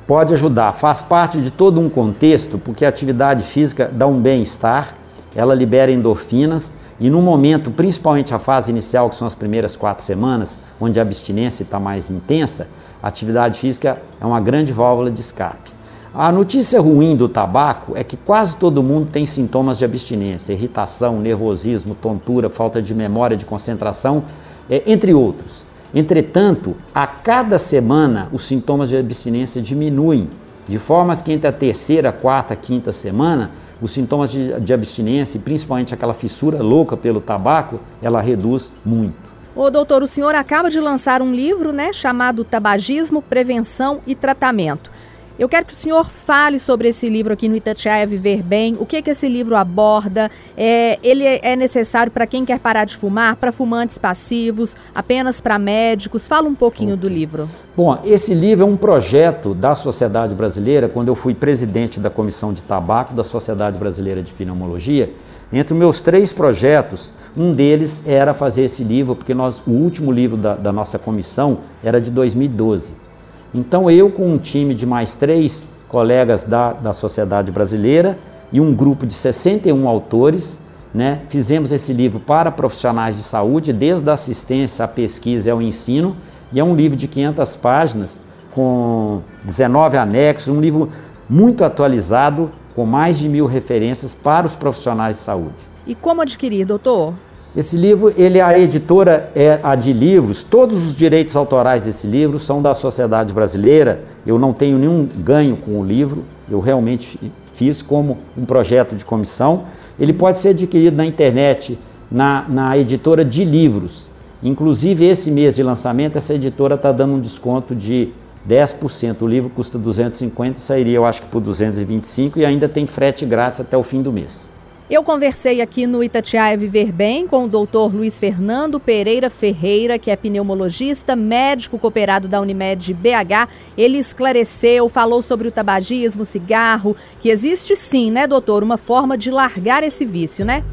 Pode 0.07 0.33
ajudar, 0.33 0.73
faz 0.73 1.01
parte 1.01 1.41
de 1.41 1.51
todo 1.51 1.81
um 1.81 1.89
contexto, 1.89 2.57
porque 2.57 2.85
a 2.85 2.89
atividade 2.89 3.43
física 3.43 3.91
dá 3.93 4.07
um 4.07 4.19
bem-estar, 4.19 4.95
ela 5.35 5.53
libera 5.53 5.91
endorfinas 5.91 6.73
e 6.99 7.09
no 7.09 7.21
momento, 7.21 7.69
principalmente 7.69 8.33
a 8.33 8.39
fase 8.39 8.71
inicial, 8.71 9.09
que 9.09 9.17
são 9.17 9.27
as 9.27 9.35
primeiras 9.35 9.75
quatro 9.75 10.03
semanas, 10.03 10.57
onde 10.79 10.97
a 10.97 11.03
abstinência 11.03 11.63
está 11.63 11.77
mais 11.77 12.09
intensa, 12.09 12.67
a 13.03 13.07
atividade 13.07 13.59
física 13.59 14.01
é 14.19 14.25
uma 14.25 14.39
grande 14.39 14.71
válvula 14.71 15.11
de 15.11 15.19
escape. 15.19 15.71
A 16.13 16.31
notícia 16.31 16.81
ruim 16.81 17.15
do 17.15 17.29
tabaco 17.29 17.91
é 17.95 18.03
que 18.03 18.17
quase 18.17 18.55
todo 18.55 18.81
mundo 18.81 19.09
tem 19.11 19.25
sintomas 19.25 19.77
de 19.77 19.85
abstinência, 19.85 20.53
irritação, 20.53 21.19
nervosismo, 21.19 21.93
tontura, 21.93 22.49
falta 22.49 22.81
de 22.81 22.95
memória, 22.95 23.37
de 23.37 23.45
concentração, 23.45 24.23
é, 24.67 24.81
entre 24.87 25.13
outros. 25.13 25.65
Entretanto, 25.93 26.75
a 26.93 27.07
cada 27.07 27.57
semana 27.57 28.29
os 28.31 28.43
sintomas 28.43 28.89
de 28.89 28.97
abstinência 28.97 29.61
diminuem, 29.61 30.29
de 30.67 30.77
forma 30.77 31.15
que 31.15 31.31
entre 31.31 31.47
a 31.47 31.51
terceira, 31.53 32.11
quarta, 32.11 32.55
quinta 32.55 32.91
semana, 32.91 33.51
os 33.81 33.91
sintomas 33.91 34.31
de, 34.31 34.59
de 34.59 34.73
abstinência, 34.73 35.39
principalmente 35.39 35.93
aquela 35.93 36.13
fissura 36.13 36.61
louca 36.61 36.97
pelo 36.97 37.21
tabaco, 37.21 37.79
ela 38.01 38.21
reduz 38.21 38.73
muito. 38.83 39.27
Ô, 39.55 39.71
doutor, 39.71 40.03
o 40.03 40.07
senhor 40.07 40.35
acaba 40.35 40.69
de 40.69 40.79
lançar 40.79 41.21
um 41.21 41.33
livro, 41.33 41.71
né, 41.71 41.91
chamado 41.91 42.43
Tabagismo, 42.43 43.21
Prevenção 43.21 44.01
e 44.05 44.13
Tratamento. 44.13 44.91
Eu 45.39 45.47
quero 45.47 45.67
que 45.67 45.73
o 45.73 45.75
senhor 45.75 46.09
fale 46.09 46.57
sobre 46.57 46.87
esse 46.87 47.07
livro 47.07 47.31
aqui 47.31 47.47
no 47.47 47.55
Itatiaia 47.55 48.07
Viver 48.07 48.41
Bem, 48.41 48.75
o 48.79 48.87
que, 48.87 49.03
que 49.03 49.11
esse 49.11 49.29
livro 49.29 49.55
aborda, 49.55 50.31
é, 50.57 50.97
ele 51.03 51.23
é 51.23 51.55
necessário 51.55 52.11
para 52.11 52.25
quem 52.25 52.43
quer 52.43 52.57
parar 52.59 52.85
de 52.85 52.97
fumar, 52.97 53.35
para 53.35 53.51
fumantes 53.51 53.99
passivos, 53.99 54.75
apenas 54.95 55.39
para 55.39 55.59
médicos? 55.59 56.27
Fala 56.27 56.47
um 56.47 56.55
pouquinho 56.55 56.95
okay. 56.95 57.07
do 57.07 57.13
livro. 57.13 57.47
Bom, 57.75 57.99
esse 58.03 58.33
livro 58.33 58.65
é 58.65 58.67
um 58.67 58.75
projeto 58.75 59.53
da 59.53 59.75
Sociedade 59.75 60.33
Brasileira, 60.33 60.89
quando 60.89 61.09
eu 61.09 61.15
fui 61.15 61.35
presidente 61.35 61.99
da 61.99 62.09
Comissão 62.09 62.51
de 62.51 62.63
Tabaco 62.63 63.13
da 63.13 63.23
Sociedade 63.23 63.77
Brasileira 63.77 64.23
de 64.23 64.33
Pneumologia, 64.33 65.13
entre 65.53 65.75
meus 65.75 66.01
três 66.01 66.33
projetos, 66.33 67.13
um 67.37 67.51
deles 67.51 68.01
era 68.07 68.33
fazer 68.33 68.63
esse 68.63 68.83
livro, 68.83 69.15
porque 69.15 69.35
nós, 69.35 69.61
o 69.67 69.71
último 69.71 70.11
livro 70.11 70.35
da, 70.35 70.55
da 70.55 70.71
nossa 70.71 70.97
comissão 70.97 71.59
era 71.83 72.01
de 72.01 72.09
2012. 72.09 73.06
Então 73.53 73.89
eu 73.89 74.09
com 74.09 74.33
um 74.33 74.37
time 74.37 74.73
de 74.73 74.85
mais 74.85 75.15
três 75.15 75.67
colegas 75.87 76.43
da, 76.43 76.73
da 76.73 76.93
Sociedade 76.93 77.51
Brasileira 77.51 78.17
e 78.51 78.59
um 78.59 78.73
grupo 78.73 79.05
de 79.05 79.13
61 79.13 79.87
autores, 79.87 80.59
né, 80.93 81.21
fizemos 81.29 81.71
esse 81.71 81.93
livro 81.93 82.19
para 82.19 82.51
profissionais 82.51 83.17
de 83.17 83.23
saúde, 83.23 83.73
desde 83.73 84.09
a 84.09 84.13
assistência 84.13 84.85
à 84.85 84.87
pesquisa 84.87 85.49
e 85.49 85.51
ao 85.51 85.61
ensino, 85.61 86.15
e 86.51 86.59
é 86.59 86.63
um 86.63 86.75
livro 86.75 86.97
de 86.97 87.07
500 87.07 87.55
páginas 87.57 88.21
com 88.53 89.21
19 89.43 89.97
anexos, 89.97 90.47
um 90.47 90.59
livro 90.59 90.89
muito 91.29 91.63
atualizado, 91.63 92.49
com 92.73 92.85
mais 92.85 93.19
de 93.19 93.27
mil 93.27 93.45
referências 93.45 94.13
para 94.13 94.45
os 94.45 94.55
profissionais 94.55 95.17
de 95.17 95.21
saúde. 95.21 95.55
E 95.85 95.93
como 95.93 96.21
adquirir, 96.21 96.65
doutor? 96.65 97.13
Esse 97.55 97.75
livro, 97.75 98.13
ele 98.15 98.39
a 98.39 98.57
editora 98.57 99.31
é 99.35 99.59
a 99.63 99.75
de 99.75 99.91
livros. 99.91 100.43
Todos 100.43 100.85
os 100.85 100.95
direitos 100.95 101.35
autorais 101.35 101.85
desse 101.85 102.05
livro 102.05 102.37
são 102.37 102.61
da 102.61 102.73
sociedade 102.73 103.33
brasileira. 103.33 104.03
Eu 104.25 104.37
não 104.37 104.53
tenho 104.53 104.77
nenhum 104.77 105.07
ganho 105.17 105.57
com 105.57 105.79
o 105.79 105.83
livro. 105.83 106.23
Eu 106.49 106.59
realmente 106.59 107.19
fiz 107.53 107.81
como 107.81 108.19
um 108.37 108.45
projeto 108.45 108.95
de 108.95 109.03
comissão. 109.03 109.65
Ele 109.99 110.13
pode 110.13 110.37
ser 110.37 110.49
adquirido 110.49 110.95
na 110.95 111.05
internet, 111.05 111.79
na, 112.11 112.45
na 112.47 112.77
editora 112.77 113.25
de 113.25 113.43
livros. 113.43 114.09
Inclusive, 114.43 115.05
esse 115.05 115.31
mês 115.31 115.55
de 115.55 115.63
lançamento, 115.63 116.17
essa 116.17 116.35
editora 116.35 116.75
está 116.75 116.91
dando 116.91 117.13
um 117.13 117.19
desconto 117.19 117.73
de 117.73 118.09
10%. 118.47 119.21
O 119.21 119.27
livro 119.27 119.49
custa 119.49 119.79
250, 119.79 120.59
sairia 120.59 120.95
eu 120.95 121.05
acho 121.05 121.23
que 121.23 121.27
por 121.27 121.41
225 121.41 122.37
e 122.37 122.45
ainda 122.45 122.69
tem 122.69 122.85
frete 122.85 123.25
grátis 123.25 123.59
até 123.59 123.75
o 123.75 123.81
fim 123.81 124.03
do 124.03 124.11
mês. 124.11 124.47
Eu 124.89 125.03
conversei 125.03 125.59
aqui 125.59 125.85
no 125.85 126.01
Itatiaia 126.01 126.55
Viver 126.55 126.93
Bem 126.93 127.27
com 127.27 127.43
o 127.43 127.47
doutor 127.49 127.93
Luiz 127.93 128.17
Fernando 128.17 128.79
Pereira 128.79 129.29
Ferreira, 129.29 129.99
que 129.99 130.09
é 130.09 130.15
pneumologista, 130.15 131.13
médico 131.13 131.77
cooperado 131.77 132.25
da 132.29 132.39
Unimed 132.39 132.93
BH. 132.93 133.49
Ele 133.77 133.97
esclareceu, 133.97 134.87
falou 134.87 135.21
sobre 135.21 135.49
o 135.49 135.51
tabagismo, 135.51 136.23
cigarro, 136.23 136.95
que 137.19 137.27
existe 137.27 137.75
sim, 137.75 138.09
né, 138.09 138.25
doutor, 138.25 138.63
uma 138.63 138.77
forma 138.77 139.17
de 139.17 139.29
largar 139.29 139.83
esse 139.83 140.05
vício, 140.05 140.45
né? 140.45 140.63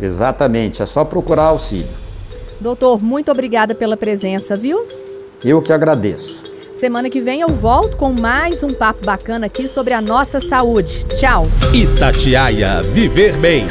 Exatamente, 0.00 0.80
é 0.80 0.86
só 0.86 1.04
procurar 1.04 1.46
auxílio. 1.46 1.88
Doutor, 2.60 3.02
muito 3.02 3.32
obrigada 3.32 3.74
pela 3.74 3.96
presença, 3.96 4.56
viu? 4.56 4.86
Eu 5.44 5.60
que 5.60 5.72
agradeço. 5.72 6.45
Semana 6.76 7.08
que 7.08 7.22
vem 7.22 7.40
eu 7.40 7.48
volto 7.48 7.96
com 7.96 8.12
mais 8.12 8.62
um 8.62 8.74
papo 8.74 9.02
bacana 9.02 9.46
aqui 9.46 9.66
sobre 9.66 9.94
a 9.94 10.02
nossa 10.02 10.40
saúde. 10.40 11.06
Tchau. 11.18 11.46
Itatiaia 11.72 12.82
Viver 12.82 13.34
Bem. 13.38 13.66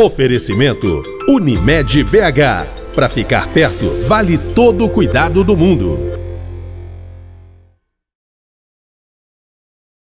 Oferecimento 0.00 1.02
Unimed 1.28 2.02
BH. 2.04 2.94
Para 2.94 3.10
ficar 3.10 3.48
perto, 3.48 3.90
vale 4.06 4.38
todo 4.38 4.86
o 4.86 4.88
cuidado 4.88 5.44
do 5.44 5.54
mundo. 5.54 6.15